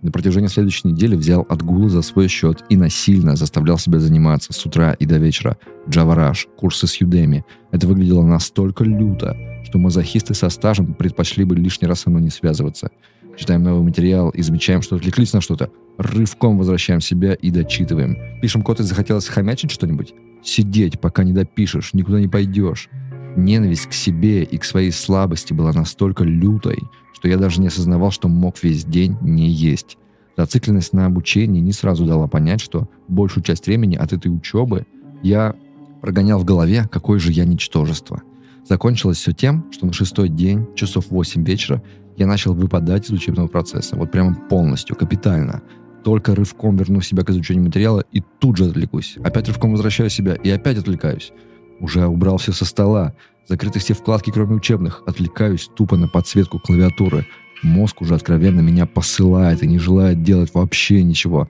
[0.00, 4.64] На протяжении следующей недели взял отгулы за свой счет и насильно заставлял себя заниматься с
[4.64, 5.56] утра и до вечера.
[5.88, 7.42] Rush, курсы с Udemy.
[7.72, 12.30] Это выглядело настолько люто, что мазохисты со стажем предпочли бы лишний раз со мной не
[12.30, 12.90] связываться.
[13.38, 15.70] Читаем новый материал и замечаем, что отвлеклись на что-то.
[15.96, 18.18] Рывком возвращаем себя и дочитываем.
[18.42, 20.12] Пишем код и захотелось хомячить что-нибудь?
[20.42, 22.88] Сидеть, пока не допишешь, никуда не пойдешь.
[23.36, 26.78] Ненависть к себе и к своей слабости была настолько лютой,
[27.14, 29.98] что я даже не осознавал, что мог весь день не есть.
[30.36, 34.84] Зацикленность на обучении не сразу дала понять, что большую часть времени от этой учебы
[35.22, 35.54] я
[36.00, 38.20] прогонял в голове, какое же я ничтожество.
[38.68, 41.82] Закончилось все тем, что на шестой день, часов 8 вечера,
[42.18, 43.96] я начал выпадать из учебного процесса.
[43.96, 45.62] Вот прямо полностью, капитально.
[46.02, 49.16] Только рывком верну себя к изучению материала и тут же отвлекусь.
[49.22, 51.32] Опять рывком возвращаю себя и опять отвлекаюсь.
[51.80, 53.14] Уже убрал все со стола.
[53.46, 55.02] Закрыты все вкладки, кроме учебных.
[55.06, 57.24] Отвлекаюсь тупо на подсветку клавиатуры.
[57.62, 61.48] Мозг уже откровенно меня посылает и не желает делать вообще ничего.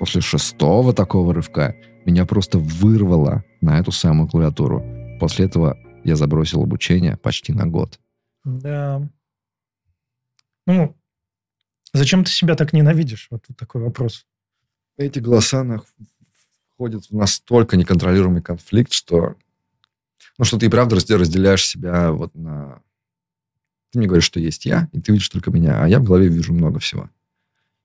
[0.00, 4.84] После шестого такого рывка меня просто вырвало на эту самую клавиатуру.
[5.20, 8.00] После этого я забросил обучение почти на год.
[8.44, 9.08] Да.
[10.68, 10.94] Ну,
[11.94, 13.28] зачем ты себя так ненавидишь?
[13.30, 14.26] Вот такой вопрос.
[14.98, 15.82] Эти голоса на...
[16.74, 19.34] входит в настолько неконтролируемый конфликт, что,
[20.36, 22.82] ну, что ты и правда разделяешь себя вот на...
[23.90, 26.28] Ты мне говоришь, что есть я, и ты видишь только меня, а я в голове
[26.28, 27.08] вижу много всего.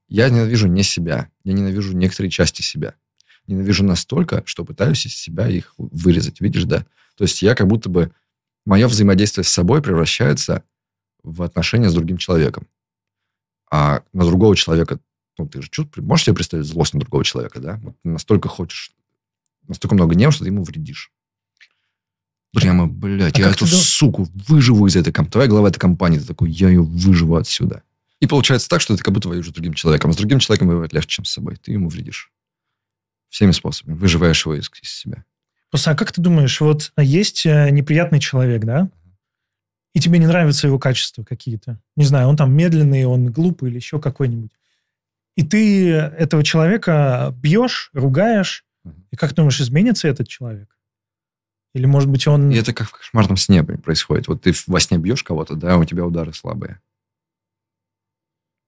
[0.10, 2.96] Я ненавижу не себя, я ненавижу некоторые части себя.
[3.48, 6.86] Ненавижу настолько, что пытаюсь из себя их вырезать, видишь, да?
[7.16, 8.12] То есть я как будто бы...
[8.66, 10.64] Мое взаимодействие с собой превращается
[11.24, 12.68] в отношения с другим человеком.
[13.72, 15.00] А на другого человека
[15.38, 17.80] ну, ты же чуть, можешь себе представить злость на другого человека, да?
[17.84, 18.92] Вот настолько хочешь,
[19.68, 21.12] настолько много гнева, что ты ему вредишь.
[22.54, 23.80] Прямо, блядь, а я эту дум...
[23.80, 25.32] суку выживу из этой компании.
[25.32, 27.82] Твоя глава этой компании, ты такой, я ее выживу отсюда.
[28.20, 30.12] И получается так, что ты как будто воюешь с другим человеком.
[30.12, 31.56] А с другим человеком воевать легче, чем с собой.
[31.56, 32.32] Ты ему вредишь.
[33.30, 33.96] Всеми способами.
[33.96, 35.26] Выживаешь его из, из себя.
[35.72, 38.90] Просто, а как ты думаешь, вот есть э, неприятный человек, да?
[39.94, 41.80] И тебе не нравятся его качества какие-то.
[41.96, 44.52] Не знаю, он там медленный, он глупый или еще какой-нибудь.
[45.36, 48.66] И ты этого человека бьешь, ругаешь,
[49.12, 50.78] и как думаешь, изменится этот человек?
[51.74, 52.52] Или, может быть, он...
[52.52, 54.28] И это как в кошмарном сне происходит.
[54.28, 56.80] Вот ты во сне бьешь кого-то, да, у тебя удары слабые.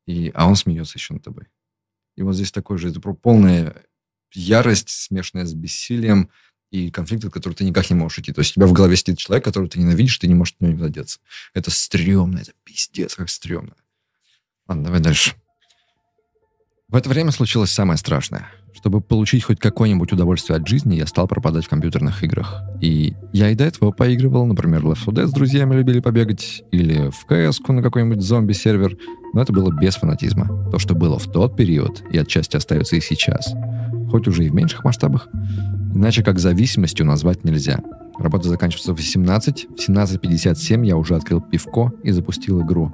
[0.07, 1.47] И, а он смеется еще над тобой.
[2.15, 3.75] И вот здесь такой же, это полная
[4.31, 6.29] ярость, смешанная с бессилием,
[6.75, 8.33] и конфликт, от которого ты никак не можешь идти.
[8.33, 10.67] То есть у тебя в голове сидит человек, которого ты ненавидишь, ты не можешь от
[10.67, 11.19] него деться.
[11.53, 13.75] Это стрёмно, это пиздец, как стрёмно.
[14.67, 15.33] Ладно, давай дальше.
[16.87, 18.47] В это время случилось самое страшное.
[18.73, 22.61] Чтобы получить хоть какое-нибудь удовольствие от жизни, я стал пропадать в компьютерных играх.
[22.81, 27.09] И я и до этого поигрывал, например, Left 4 Dead с друзьями любили побегать, или
[27.09, 28.97] в cs на какой-нибудь зомби-сервер,
[29.33, 30.69] но это было без фанатизма.
[30.71, 33.53] То, что было в тот период, и отчасти остается и сейчас.
[34.11, 35.27] Хоть уже и в меньших масштабах,
[35.95, 37.79] иначе как зависимостью назвать нельзя.
[38.19, 42.91] Работа заканчивается в 18, в 17.57 я уже открыл пивко и запустил игру.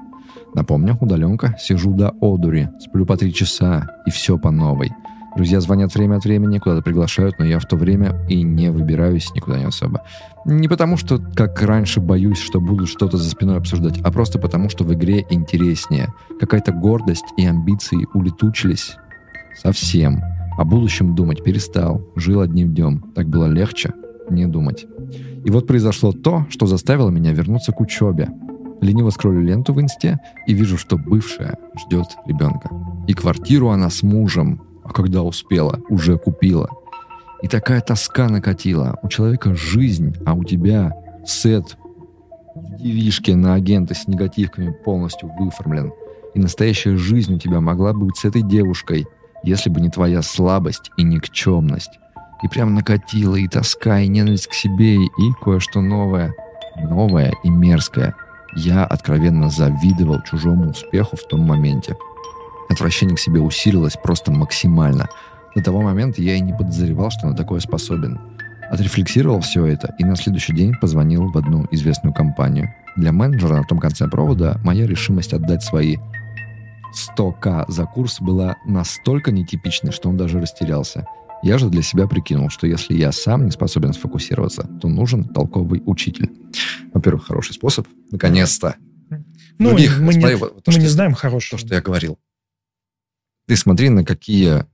[0.53, 4.91] Напомню, удаленка, сижу до одури, сплю по три часа, и все по новой.
[5.35, 9.33] Друзья звонят время от времени, куда-то приглашают, но я в то время и не выбираюсь
[9.33, 10.03] никуда не особо.
[10.45, 14.67] Не потому, что, как раньше, боюсь, что буду что-то за спиной обсуждать, а просто потому,
[14.67, 16.09] что в игре интереснее.
[16.39, 18.97] Какая-то гордость и амбиции улетучились.
[19.55, 20.21] Совсем.
[20.57, 22.01] О будущем думать перестал.
[22.15, 23.11] Жил одним днем.
[23.15, 23.93] Так было легче
[24.29, 24.85] не думать.
[25.43, 28.29] И вот произошло то, что заставило меня вернуться к учебе.
[28.81, 32.69] Лениво скроллю ленту в инсте и вижу, что бывшая ждет ребенка.
[33.07, 36.69] И квартиру она с мужем, а когда успела, уже купила.
[37.41, 38.99] И такая тоска накатила.
[39.03, 40.93] У человека жизнь, а у тебя
[41.25, 41.77] сет
[42.55, 45.91] в девишке на агента с негативками полностью выформлен.
[46.33, 49.05] И настоящая жизнь у тебя могла быть с этой девушкой,
[49.43, 51.99] если бы не твоя слабость и никчемность.
[52.43, 56.33] И прям накатила и тоска, и ненависть к себе, и кое-что новое.
[56.77, 58.15] Новое и мерзкое–
[58.55, 61.95] я откровенно завидовал чужому успеху в том моменте.
[62.69, 65.07] Отвращение к себе усилилось просто максимально.
[65.55, 68.19] До того момента я и не подозревал, что на такое способен.
[68.69, 72.73] Отрефлексировал все это и на следующий день позвонил в одну известную компанию.
[72.95, 75.97] Для менеджера на том конце провода моя решимость отдать свои
[77.17, 81.07] 100к за курс была настолько нетипичной, что он даже растерялся–
[81.41, 85.81] я же для себя прикинул, что если я сам не способен сфокусироваться, то нужен толковый
[85.85, 86.31] учитель.
[86.93, 87.87] Во-первых, хороший способ.
[88.11, 88.75] Наконец-то.
[89.57, 91.59] Ну, Других, мы, смотри, не, вот, мы что, не знаем хорошего.
[91.59, 92.19] То, что я говорил.
[93.47, 94.65] Ты смотри, на какие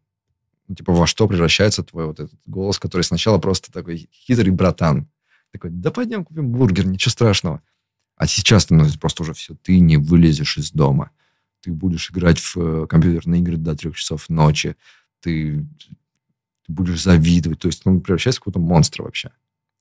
[0.68, 5.08] ну, типа, во что превращается твой вот этот голос, который сначала просто такой хитрый братан.
[5.52, 7.62] Такой, да пойдем купим бургер, ничего страшного.
[8.18, 11.12] А сейчас становится просто уже все, ты не вылезешь из дома.
[11.68, 14.78] Ты будешь играть в э, компьютерные игры до трех часов ночи.
[15.22, 15.66] Ты
[16.66, 17.60] ты будешь завидовать.
[17.60, 19.32] То есть он превращается в какого-то монстра вообще.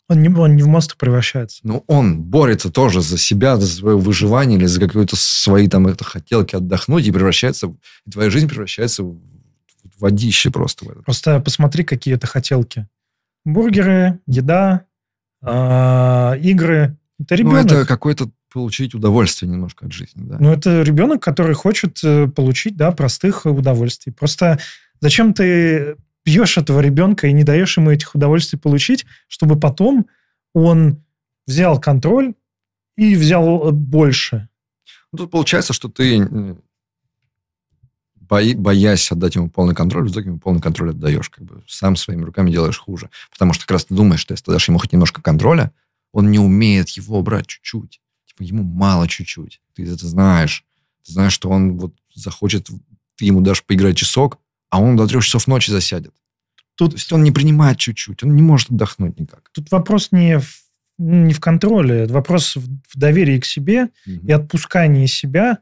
[0.08, 1.60] Он не, он не в монстр превращается.
[1.64, 6.04] Ну, он борется тоже за себя, за свое выживание или за какие-то свои там это
[6.04, 7.74] хотелки отдохнуть и превращается,
[8.04, 9.18] и твоя жизнь превращается в
[9.98, 10.86] водище просто.
[11.04, 12.86] Просто посмотри, какие это хотелки.
[13.44, 14.84] Бургеры, еда,
[15.42, 16.96] э, игры.
[17.18, 17.64] Это ребенок.
[17.64, 20.38] Ну, это какой-то получить удовольствие немножко от жизни, да.
[20.40, 24.14] Ну, это ребенок, который хочет э, получить, да, простых удовольствий.
[24.14, 24.58] Просто
[24.98, 30.06] зачем ты бьешь этого ребенка и не даешь ему этих удовольствий получить, чтобы потом
[30.54, 31.04] он
[31.46, 32.32] взял контроль
[32.96, 34.48] и взял э, больше.
[35.12, 36.56] Ну, тут получается, что ты,
[38.14, 41.28] бои, боясь отдать ему полный контроль, в итоге ему полный контроль отдаешь.
[41.28, 43.10] Как бы сам своими руками делаешь хуже.
[43.30, 45.72] Потому что как раз ты думаешь, что если ты дашь ему хоть немножко контроля,
[46.12, 48.00] он не умеет его брать чуть-чуть.
[48.38, 49.60] Ему мало чуть-чуть.
[49.74, 50.64] Ты это знаешь.
[51.04, 52.68] Ты знаешь, что он вот захочет,
[53.16, 54.38] ты ему дашь поиграть часок,
[54.70, 56.12] а он до трех часов ночи засядет.
[56.74, 59.48] Тут, То есть он не принимает чуть-чуть, он не может отдохнуть никак.
[59.52, 60.64] Тут вопрос не в,
[60.98, 64.26] не в контроле, вопрос в, в доверии к себе угу.
[64.26, 65.58] и отпускании себя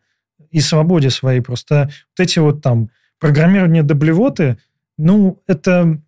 [0.51, 1.41] и свободе своей.
[1.41, 4.59] Просто вот эти вот там программирование доблевоты,
[4.99, 6.01] ну, это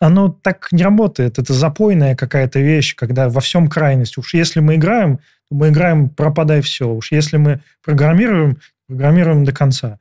[0.00, 1.38] оно так не работает.
[1.38, 4.16] Это запойная какая-то вещь, когда во всем крайность.
[4.16, 6.88] Уж если мы играем, мы играем пропадай все.
[6.88, 9.98] Уж если мы программируем, программируем до конца.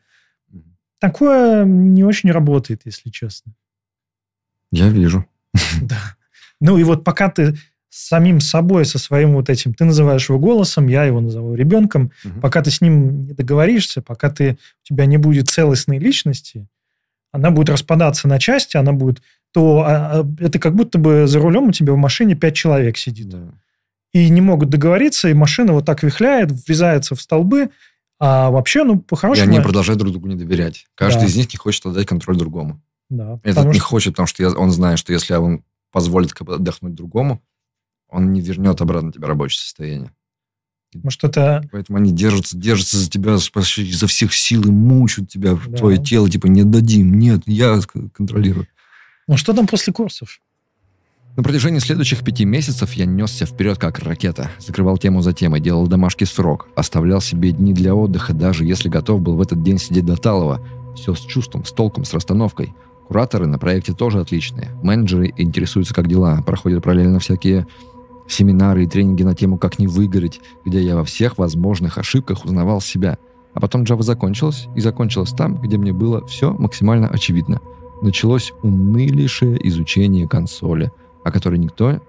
[0.99, 3.53] Такое не очень работает, если честно.
[4.71, 5.25] Я вижу.
[5.81, 6.15] Да.
[6.59, 7.55] Ну и вот пока ты
[7.89, 12.11] с самим собой, со своим вот этим, ты называешь его голосом, я его назову ребенком,
[12.23, 12.41] угу.
[12.41, 16.67] пока ты с ним не договоришься, пока ты, у тебя не будет целостной личности,
[17.31, 19.21] она будет распадаться на части, она будет
[19.51, 22.97] то а, а, это как будто бы за рулем у тебя в машине пять человек
[22.97, 23.29] сидит.
[23.29, 23.53] Да.
[24.14, 27.70] И не могут договориться, и машина вот так вихляет, врезается в столбы,
[28.20, 29.45] а вообще, ну, по-хорошему...
[29.45, 30.88] И они продолжают друг другу не доверять.
[30.95, 31.26] Каждый да.
[31.28, 32.82] из них не хочет отдать контроль другому.
[33.10, 33.84] Да, Этот не что...
[33.84, 37.41] хочет, потому что он знает, что если он позволит отдохнуть другому,
[38.10, 40.12] он не вернет обратно тебе рабочее состояние.
[40.93, 41.68] Может, это...
[41.72, 45.78] Поэтому они держатся, держатся за тебя изо всех сил и мучают тебя, да.
[45.78, 47.80] твое тело, типа, не дадим, нет, я
[48.14, 48.68] контролирую.
[49.28, 50.41] Ну, что там после курсов?
[51.38, 55.85] На протяжении следующих пяти месяцев я несся вперед как ракета, закрывал тему за темой, делал
[55.85, 60.03] домашний срок, оставлял себе дни для отдыха, даже если готов был в этот день сидеть
[60.03, 60.61] до талого.
[60.95, 62.73] Все с чувством, с толком, с расстановкой.
[63.07, 64.71] Кураторы на проекте тоже отличные.
[64.81, 67.67] Менеджеры интересуются, как дела, проходят параллельно всякие
[68.27, 72.81] семинары и тренинги на тему «Как не выгореть», где я во всех возможных ошибках узнавал
[72.81, 73.19] себя.
[73.53, 77.61] А потом Java закончилась, и закончилась там, где мне было все максимально очевидно.
[78.01, 80.91] Началось унылейшее изучение консоли,
[81.28, 82.01] о которой никто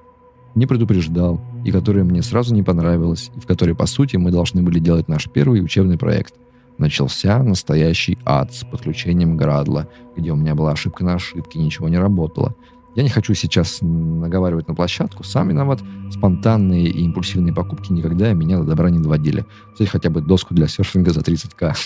[0.55, 4.62] не предупреждал, и которая мне сразу не понравилась, и в которой, по сути, мы должны
[4.62, 6.35] были делать наш первый учебный проект.
[6.79, 11.99] Начался настоящий ад с подключением Градла, где у меня была ошибка на ошибке, ничего не
[11.99, 12.55] работало–
[12.99, 15.81] я не хочу сейчас наговаривать на площадку, сам виноват.
[16.11, 19.45] Спонтанные и импульсивные покупки никогда меня до добра не доводили.
[19.77, 21.77] Взять хотя бы доску для серфинга за 30к.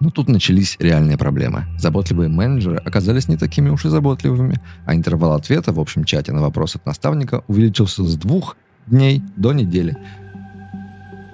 [0.00, 1.64] Но тут начались реальные проблемы.
[1.78, 6.42] Заботливые менеджеры оказались не такими уж и заботливыми, а интервал ответа в общем чате на
[6.42, 9.96] вопрос от наставника увеличился с двух дней до недели.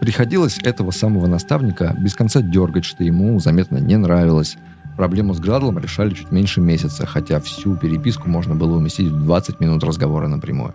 [0.00, 4.56] Приходилось этого самого наставника без конца дергать, что ему заметно не нравилось.
[4.96, 9.60] Проблему с Градлом решали чуть меньше месяца, хотя всю переписку можно было уместить в 20
[9.60, 10.74] минут разговора напрямую.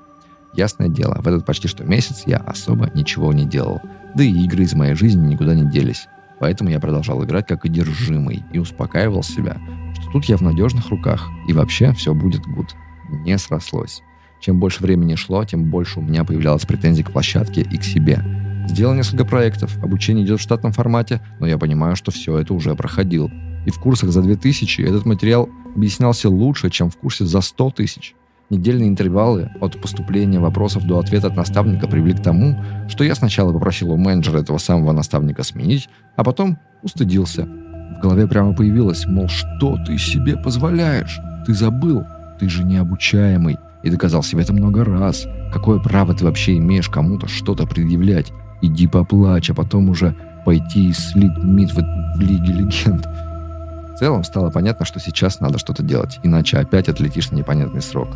[0.54, 3.82] Ясное дело, в этот почти что месяц я особо ничего не делал.
[4.16, 6.08] Да и игры из моей жизни никуда не делись.
[6.40, 9.58] Поэтому я продолжал играть как одержимый и успокаивал себя,
[9.94, 12.76] что тут я в надежных руках, и вообще все будет гуд.
[13.10, 14.04] Не срослось.
[14.40, 18.24] Чем больше времени шло, тем больше у меня появлялось претензий к площадке и к себе.
[18.68, 22.76] Сделал несколько проектов, обучение идет в штатном формате, но я понимаю, что все это уже
[22.76, 23.32] проходил
[23.68, 28.16] и в курсах за 2000 этот материал объяснялся лучше, чем в курсе за 100 тысяч.
[28.50, 33.52] Недельные интервалы от поступления вопросов до ответа от наставника привели к тому, что я сначала
[33.52, 37.43] попросил у менеджера этого самого наставника сменить, а потом устыдился.
[37.45, 41.20] В голове прямо появилось, мол, что ты себе позволяешь?
[41.45, 42.06] Ты забыл,
[42.39, 43.58] ты же необучаемый.
[43.84, 45.26] И доказал себе это много раз.
[45.52, 48.32] Какое право ты вообще имеешь кому-то что-то предъявлять?
[48.62, 51.82] Иди поплачь, а потом уже пойти и слить мид в,
[52.16, 53.06] в Лиге Легенд.
[53.06, 58.10] В целом стало понятно, что сейчас надо что-то делать, иначе опять отлетишь на непонятный срок.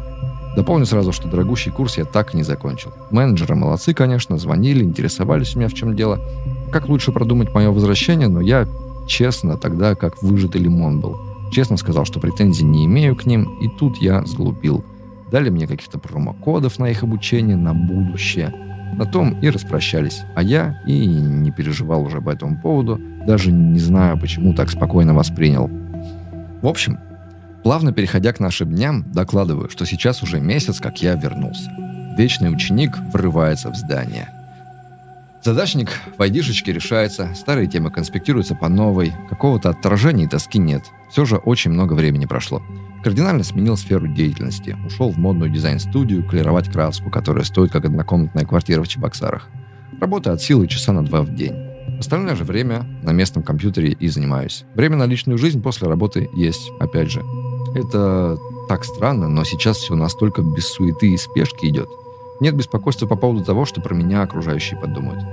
[0.56, 2.92] Дополню сразу, что дорогущий курс я так и не закончил.
[3.10, 6.20] Менеджеры молодцы, конечно, звонили, интересовались у меня в чем дело.
[6.72, 8.68] Как лучше продумать мое возвращение, но я
[9.08, 11.18] честно тогда как выжатый лимон был.
[11.52, 14.84] Честно сказал, что претензий не имею к ним, и тут я сглупил.
[15.32, 18.54] Дали мне каких-то промокодов на их обучение на будущее.
[18.94, 20.22] На том и распрощались.
[20.36, 25.14] А я и не переживал уже по этому поводу, даже не знаю, почему так спокойно
[25.14, 25.70] воспринял.
[26.62, 27.00] В общем,
[27.64, 31.72] плавно переходя к нашим дням, докладываю, что сейчас уже месяц, как я вернулся.
[32.18, 34.30] Вечный ученик врывается в здание.
[35.44, 40.84] Задачник в айдишечке решается, старые темы конспектируются по новой, какого-то отторжения и тоски нет.
[41.10, 42.62] Все же очень много времени прошло.
[43.04, 44.78] Кардинально сменил сферу деятельности.
[44.86, 49.50] Ушел в модную дизайн-студию клировать краску, которая стоит как однокомнатная квартира в Чебоксарах.
[50.00, 51.56] Работа от силы часа на два в день.
[52.00, 54.66] Остальное же время на местном компьютере и занимаюсь.
[54.76, 57.22] Время на личную жизнь после работы есть, опять же.
[57.74, 61.90] Это так странно, но сейчас все настолько без суеты и спешки идет.
[62.40, 65.24] Нет беспокойства по поводу того, что про меня окружающие подумают.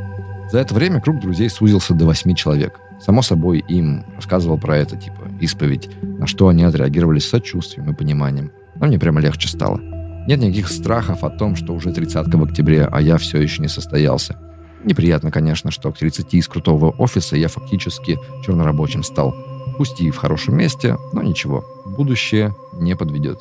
[0.51, 2.80] За это время круг друзей сузился до восьми человек.
[3.01, 7.95] Само собой, им рассказывал про это, типа, исповедь, на что они отреагировали с сочувствием и
[7.95, 8.51] пониманием.
[8.76, 9.80] Но мне прямо легче стало.
[10.26, 13.68] Нет никаких страхов о том, что уже 30 в октябре, а я все еще не
[13.68, 14.36] состоялся.
[14.84, 19.34] Неприятно, конечно, что к 30 из крутого офиса я фактически чернорабочим стал.
[19.78, 23.40] Пусть и в хорошем месте, но ничего, будущее не подведет.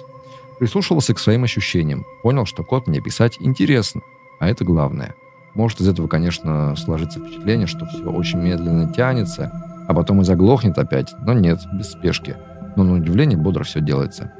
[0.59, 4.01] Прислушивался к своим ощущениям, понял, что код мне писать интересно,
[4.39, 5.15] а это главное.
[5.55, 9.51] Может из этого, конечно, сложиться впечатление, что все очень медленно тянется,
[9.87, 12.35] а потом и заглохнет опять, но нет, без спешки.
[12.75, 14.31] Но на удивление бодро все делается.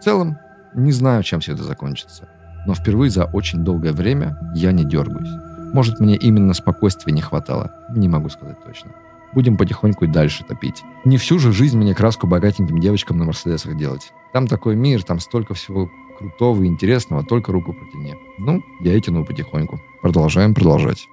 [0.00, 0.36] В целом,
[0.74, 2.28] Не знаю, чем все это закончится.
[2.66, 5.30] Но впервые за очень долгое время я не дергаюсь.
[5.72, 7.70] Может, мне именно спокойствия не хватало.
[7.90, 8.90] Не могу сказать точно.
[9.34, 10.82] Будем потихоньку и дальше топить.
[11.04, 14.12] Не всю же жизнь мне краску богатеньким девочкам на Мерседесах делать.
[14.32, 18.14] Там такой мир, там столько всего крутого и интересного, только руку протяни.
[18.38, 19.80] Ну, я и тяну потихоньку.
[20.02, 21.06] Продолжаем продолжать.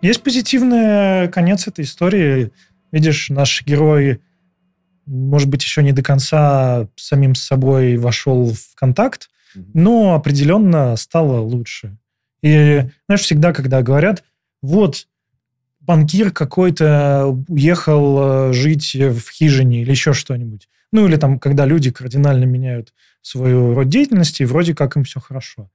[0.00, 2.52] Есть позитивный конец этой истории.
[2.92, 4.20] Видишь, наш герой,
[5.06, 9.30] может быть, еще не до конца самим собой вошел в контакт,
[9.72, 11.96] но определенно стало лучше.
[12.42, 14.24] И, знаешь, всегда, когда говорят,
[14.60, 15.08] вот,
[15.86, 20.68] банкир какой-то уехал э, жить в хижине или еще что-нибудь.
[20.92, 25.20] Ну, или там, когда люди кардинально меняют свою род деятельности, и вроде как им все
[25.20, 25.70] хорошо.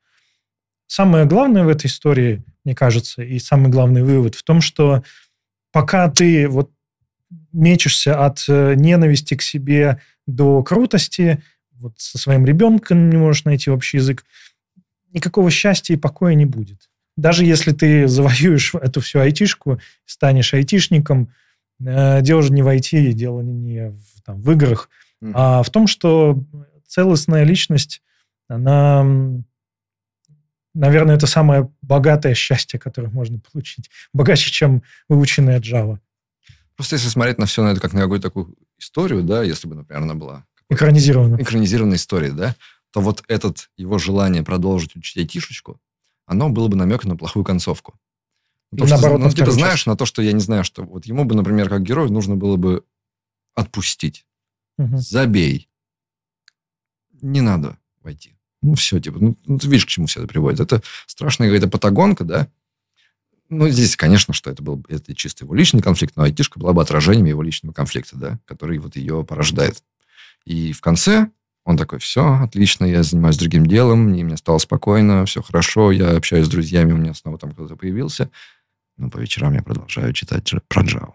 [0.87, 5.03] Самое главное в этой истории, мне кажется, и самый главный вывод в том, что
[5.71, 6.71] пока ты вот
[7.51, 11.43] мечешься от э, ненависти к себе до крутости,
[11.73, 14.25] вот со своим ребенком не можешь найти общий язык,
[15.11, 16.88] никакого счастья и покоя не будет.
[17.19, 21.33] Даже если ты завоюешь эту всю айтишку, станешь айтишником,
[21.83, 24.89] э, дело же не в IT, дело не в, там, в играх,
[25.21, 25.31] mm-hmm.
[25.35, 26.41] а в том, что
[26.87, 28.01] целостная личность,
[28.47, 29.05] она,
[30.73, 33.89] наверное, это самое богатое счастье, которое можно получить.
[34.13, 35.99] Богаче, чем выученная Java.
[36.75, 39.75] Просто если смотреть на все на это как на какую-то такую историю, да, если бы,
[39.75, 40.45] например, она была...
[40.69, 41.41] Экранизированная.
[41.41, 42.55] Экранизированная история, да,
[42.91, 45.81] то вот этот его желание продолжить учить айтишечку,
[46.29, 47.99] оно было бы намеком на плохую концовку.
[48.71, 51.05] То, Или наоборот, что, ну, типа, знаешь, на то, что я не знаю, что вот
[51.05, 52.85] ему бы, например, как герою нужно было бы
[53.55, 54.27] отпустить.
[54.77, 54.97] Угу.
[54.99, 55.67] Забей.
[57.21, 58.35] Не надо войти.
[58.61, 60.59] Ну, все, типа, ну, ну, ты видишь, к чему все это приводит.
[60.59, 62.47] Это страшная какая-то патагонка, да?
[63.49, 66.83] Ну, здесь, конечно, что это был это чисто его личный конфликт, но айтишка была бы
[66.83, 69.83] отражением его личного конфликта, да, который вот ее порождает.
[70.45, 71.31] И в конце
[71.69, 76.17] он такой, все, отлично, я занимаюсь другим делом, и мне стало спокойно, все хорошо, я
[76.17, 78.31] общаюсь с друзьями, у меня снова там кто-то появился.
[78.97, 81.11] Но по вечерам я продолжаю читать про Java.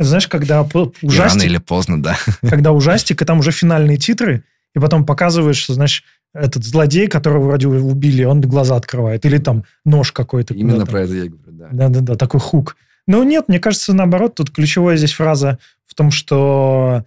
[0.00, 1.16] Знаешь, когда ужастик...
[1.16, 2.18] Рано или поздно, да.
[2.40, 4.42] Когда ужастик, и там уже финальные титры,
[4.74, 6.02] и потом показываешь, что, знаешь,
[6.34, 9.24] этот злодей, которого вроде убили, он глаза открывает.
[9.24, 10.54] Или там нож какой-то.
[10.54, 11.68] Именно про это я говорю, да.
[11.70, 12.76] Да-да-да, такой хук.
[13.06, 17.04] Но нет, мне кажется, наоборот, тут ключевая здесь фраза в том, что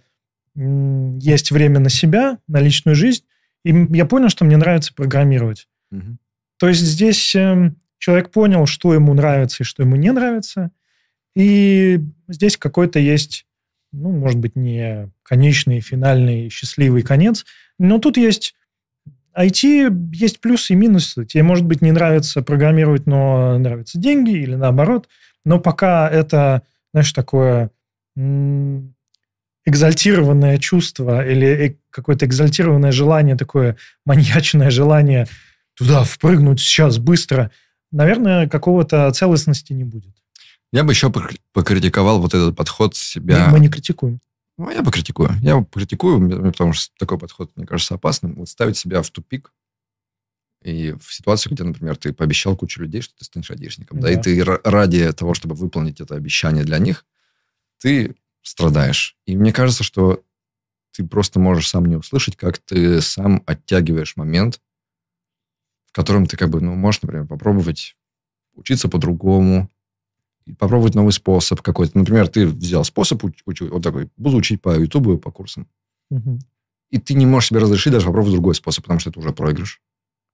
[0.58, 3.24] есть время на себя, на личную жизнь.
[3.64, 5.68] И я понял, что мне нравится программировать.
[5.92, 6.18] Угу.
[6.58, 10.70] То есть здесь э, человек понял, что ему нравится и что ему не нравится.
[11.36, 13.46] И здесь какой-то есть,
[13.92, 17.44] ну, может быть, не конечный, финальный, счастливый конец,
[17.78, 18.54] но тут есть
[19.36, 21.24] IT, есть плюсы и минусы.
[21.24, 25.08] Тебе, может быть, не нравится программировать, но нравятся деньги или наоборот.
[25.44, 27.70] Но пока это, знаешь, такое
[29.68, 35.28] экзальтированное чувство или э, какое-то экзальтированное желание, такое маньячное желание
[35.74, 37.50] туда впрыгнуть сейчас быстро,
[37.92, 40.14] наверное, какого-то целостности не будет.
[40.72, 41.12] Я бы еще
[41.52, 43.46] покритиковал вот этот подход себя.
[43.46, 44.20] Мы, мы не критикуем.
[44.58, 45.30] Ну, я покритикую.
[45.40, 48.34] Я покритикую, потому что такой подход, мне кажется, опасным.
[48.34, 49.52] Вот ставить себя в тупик
[50.64, 54.12] и в ситуации, где, например, ты пообещал кучу людей, что ты станешь айдишником, да, да
[54.12, 57.06] и ты ради того, чтобы выполнить это обещание для них,
[57.78, 58.16] ты
[58.48, 59.16] страдаешь.
[59.26, 60.22] И мне кажется, что
[60.92, 64.60] ты просто можешь сам не услышать, как ты сам оттягиваешь момент,
[65.86, 67.96] в котором ты как бы, ну, можешь, например, попробовать
[68.54, 69.70] учиться по-другому,
[70.58, 71.98] попробовать новый способ какой-то.
[71.98, 75.68] Например, ты взял способ, уч, уч, вот такой, буду учить по Ютубу и по курсам.
[76.10, 76.38] Угу.
[76.90, 79.82] И ты не можешь себе разрешить даже попробовать другой способ, потому что это уже проигрыш,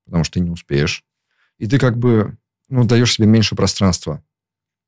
[0.05, 1.05] потому что ты не успеешь.
[1.59, 2.39] И ты как бы,
[2.69, 4.23] ну, даешь себе меньше пространства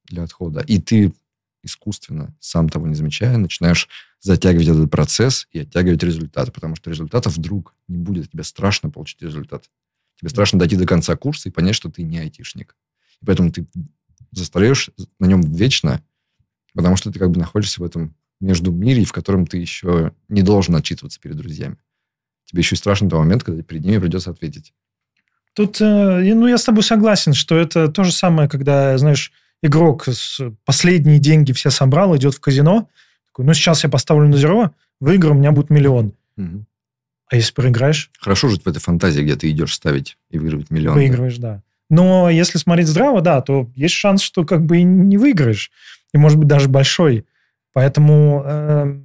[0.05, 0.61] для отхода.
[0.61, 1.13] И ты
[1.67, 3.89] искусственно, сам того не замечая, начинаешь
[4.21, 8.31] затягивать этот процесс и оттягивать результаты, потому что результатов вдруг не будет.
[8.31, 9.69] Тебе страшно получить результат.
[10.19, 12.75] Тебе страшно дойти до конца курса и понять, что ты не айтишник.
[13.21, 13.67] И поэтому ты
[14.33, 16.03] застаешь на нем вечно,
[16.75, 20.43] потому что ты как бы находишься в этом между мире, в котором ты еще не
[20.43, 21.77] должен отчитываться перед друзьями.
[22.45, 24.73] Тебе еще и страшно того момента, когда перед ними придется ответить.
[25.55, 29.33] Тут, э, ну, я с тобой согласен, что это то же самое, когда, знаешь,
[29.63, 30.07] игрок
[30.65, 32.89] последние деньги все собрал, идет в казино,
[33.29, 34.71] такой, ну, сейчас я поставлю на зеро,
[35.01, 36.15] выиграю, у меня будет миллион.
[36.37, 36.65] Угу.
[37.29, 38.11] А если проиграешь?
[38.19, 40.95] Хорошо жить в этой фантазии, где ты идешь ставить и выигрывать миллион.
[40.95, 41.63] Выигрываешь, да.
[41.91, 45.71] Но если смотреть здраво, да, то есть шанс, что как бы и не выиграешь.
[46.13, 47.27] И, может быть, даже большой.
[47.73, 49.01] Поэтому э,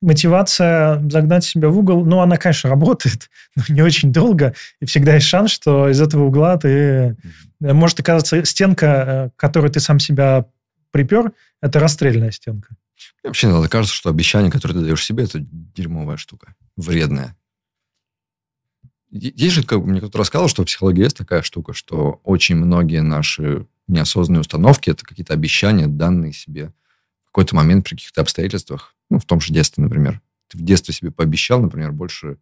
[0.00, 4.54] мотивация загнать себя в угол, ну, она, конечно, работает, но не очень долго.
[4.80, 7.16] И всегда есть шанс, что из этого угла ты
[7.60, 10.46] может оказаться стенка, э, которую ты сам себя
[10.90, 12.76] припер, это расстрельная стенка.
[13.22, 16.54] Мне вообще иногда кажется, что обещание, которое ты даешь себе, это дерьмовая штука.
[16.76, 17.36] Вредная.
[19.10, 23.00] Есть же, как мне кто-то рассказал, что в психологии есть такая штука, что очень многие
[23.00, 26.72] наши неосознанные установки– это какие-то обещания, данные себе
[27.38, 28.96] какой-то момент при каких-то обстоятельствах.
[29.10, 30.20] Ну, в том же детстве, например.
[30.48, 32.36] Ты в детстве себе пообещал, например, больше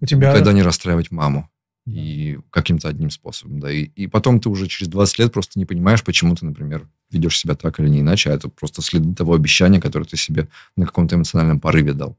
[0.00, 0.30] у тебя...
[0.30, 1.50] никогда не расстраивать маму.
[1.86, 3.70] И каким-то одним способом, да.
[3.70, 7.38] И, и потом ты уже через 20 лет просто не понимаешь, почему ты, например, ведешь
[7.38, 10.86] себя так или не иначе, а это просто следы того обещания, которое ты себе на
[10.86, 12.16] каком-то эмоциональном порыве дал.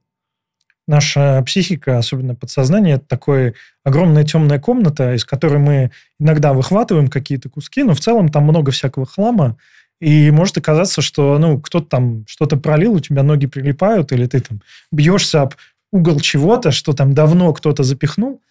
[0.87, 7.49] Наша психика, особенно подсознание, это такая огромная темная комната, из которой мы иногда выхватываем какие-то
[7.49, 9.57] куски, но в целом там много всякого хлама,
[9.99, 14.39] и может оказаться, что ну, кто-то там что-то пролил, у тебя ноги прилипают, или ты
[14.39, 14.61] там
[14.91, 15.55] бьешься об
[15.91, 18.41] угол чего-то, что там давно кто-то запихнул,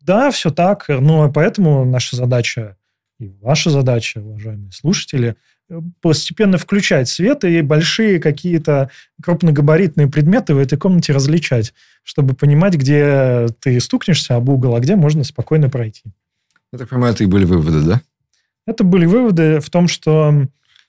[0.00, 2.76] да, все так, но поэтому наша задача
[3.18, 5.36] и ваша задача, уважаемые слушатели,
[5.70, 8.90] э, постепенно включать свет и большие какие-то
[9.22, 14.96] крупногабаритные предметы в этой комнате различать, чтобы понимать, где ты стукнешься об угол, а где
[14.96, 16.02] можно спокойно пройти.
[16.72, 18.02] Я так понимаю, это и были выводы, да?
[18.66, 20.46] Это были выводы в том, что,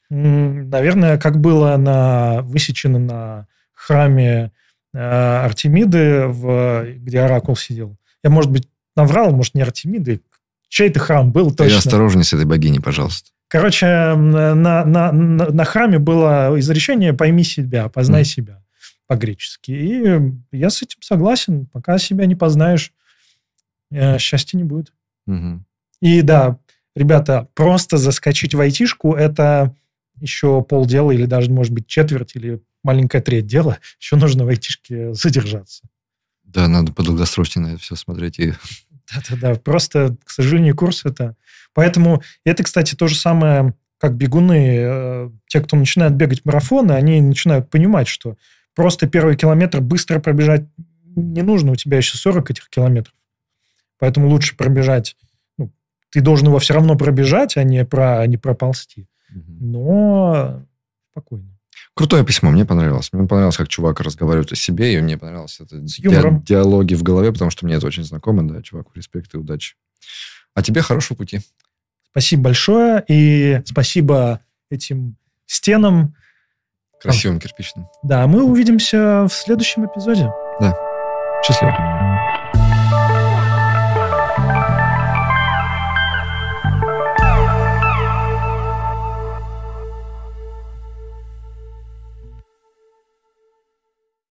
[0.09, 4.51] наверное, как было на, высечено на храме
[4.93, 7.97] э, Артемиды, в, где Оракул сидел.
[8.23, 10.21] Я, может быть, наврал, может, не Артемиды,
[10.69, 11.81] чей-то храм был точно.
[11.81, 13.31] Ты осторожней с этой богиней, пожалуйста.
[13.47, 18.25] Короче, на, на, на, на храме было изречение «пойми себя, познай mm.
[18.25, 18.61] себя»
[19.07, 19.71] по-гречески.
[19.71, 21.67] И я с этим согласен.
[21.67, 22.91] Пока себя не познаешь,
[23.91, 24.93] э, счастья не будет.
[25.29, 25.59] Mm-hmm.
[26.01, 26.57] И да,
[26.95, 29.75] ребята, просто заскочить в айтишку– это
[30.19, 33.79] еще полдела или даже, может быть, четверть или маленькая треть дела.
[33.99, 35.83] Еще нужно в айтишке задержаться.
[36.43, 38.39] Да, надо подолгосрочно на это все смотреть.
[38.39, 38.53] И...
[39.13, 41.35] Да-да-да, просто, к сожалению, курс это...
[41.73, 44.77] Поэтому это, кстати, то же самое, как бегуны.
[44.79, 48.37] Э, те, кто начинает бегать марафоны, они начинают понимать, что
[48.75, 50.63] просто первый километр быстро пробежать
[51.15, 53.15] не нужно, у тебя еще 40 этих километров.
[53.99, 55.15] Поэтому лучше пробежать.
[55.57, 55.71] Ну,
[56.11, 59.07] ты должен его все равно пробежать, а не, про, а не проползти.
[59.35, 60.65] Но
[61.11, 61.49] спокойно.
[61.93, 63.09] Крутое письмо, мне понравилось.
[63.13, 67.31] Мне понравилось, как чувак разговаривает о себе, и мне понравилось это ди- диалоги в голове,
[67.31, 69.75] потому что мне это очень знакомо, да, чуваку, респект и удачи.
[70.53, 71.41] А тебе хорошего пути.
[72.11, 76.15] Спасибо большое, и спасибо этим стенам.
[77.01, 77.87] Красивым кирпичным.
[78.03, 80.31] Да, мы увидимся в следующем эпизоде.
[80.59, 80.75] Да.
[81.45, 82.14] Счастливо.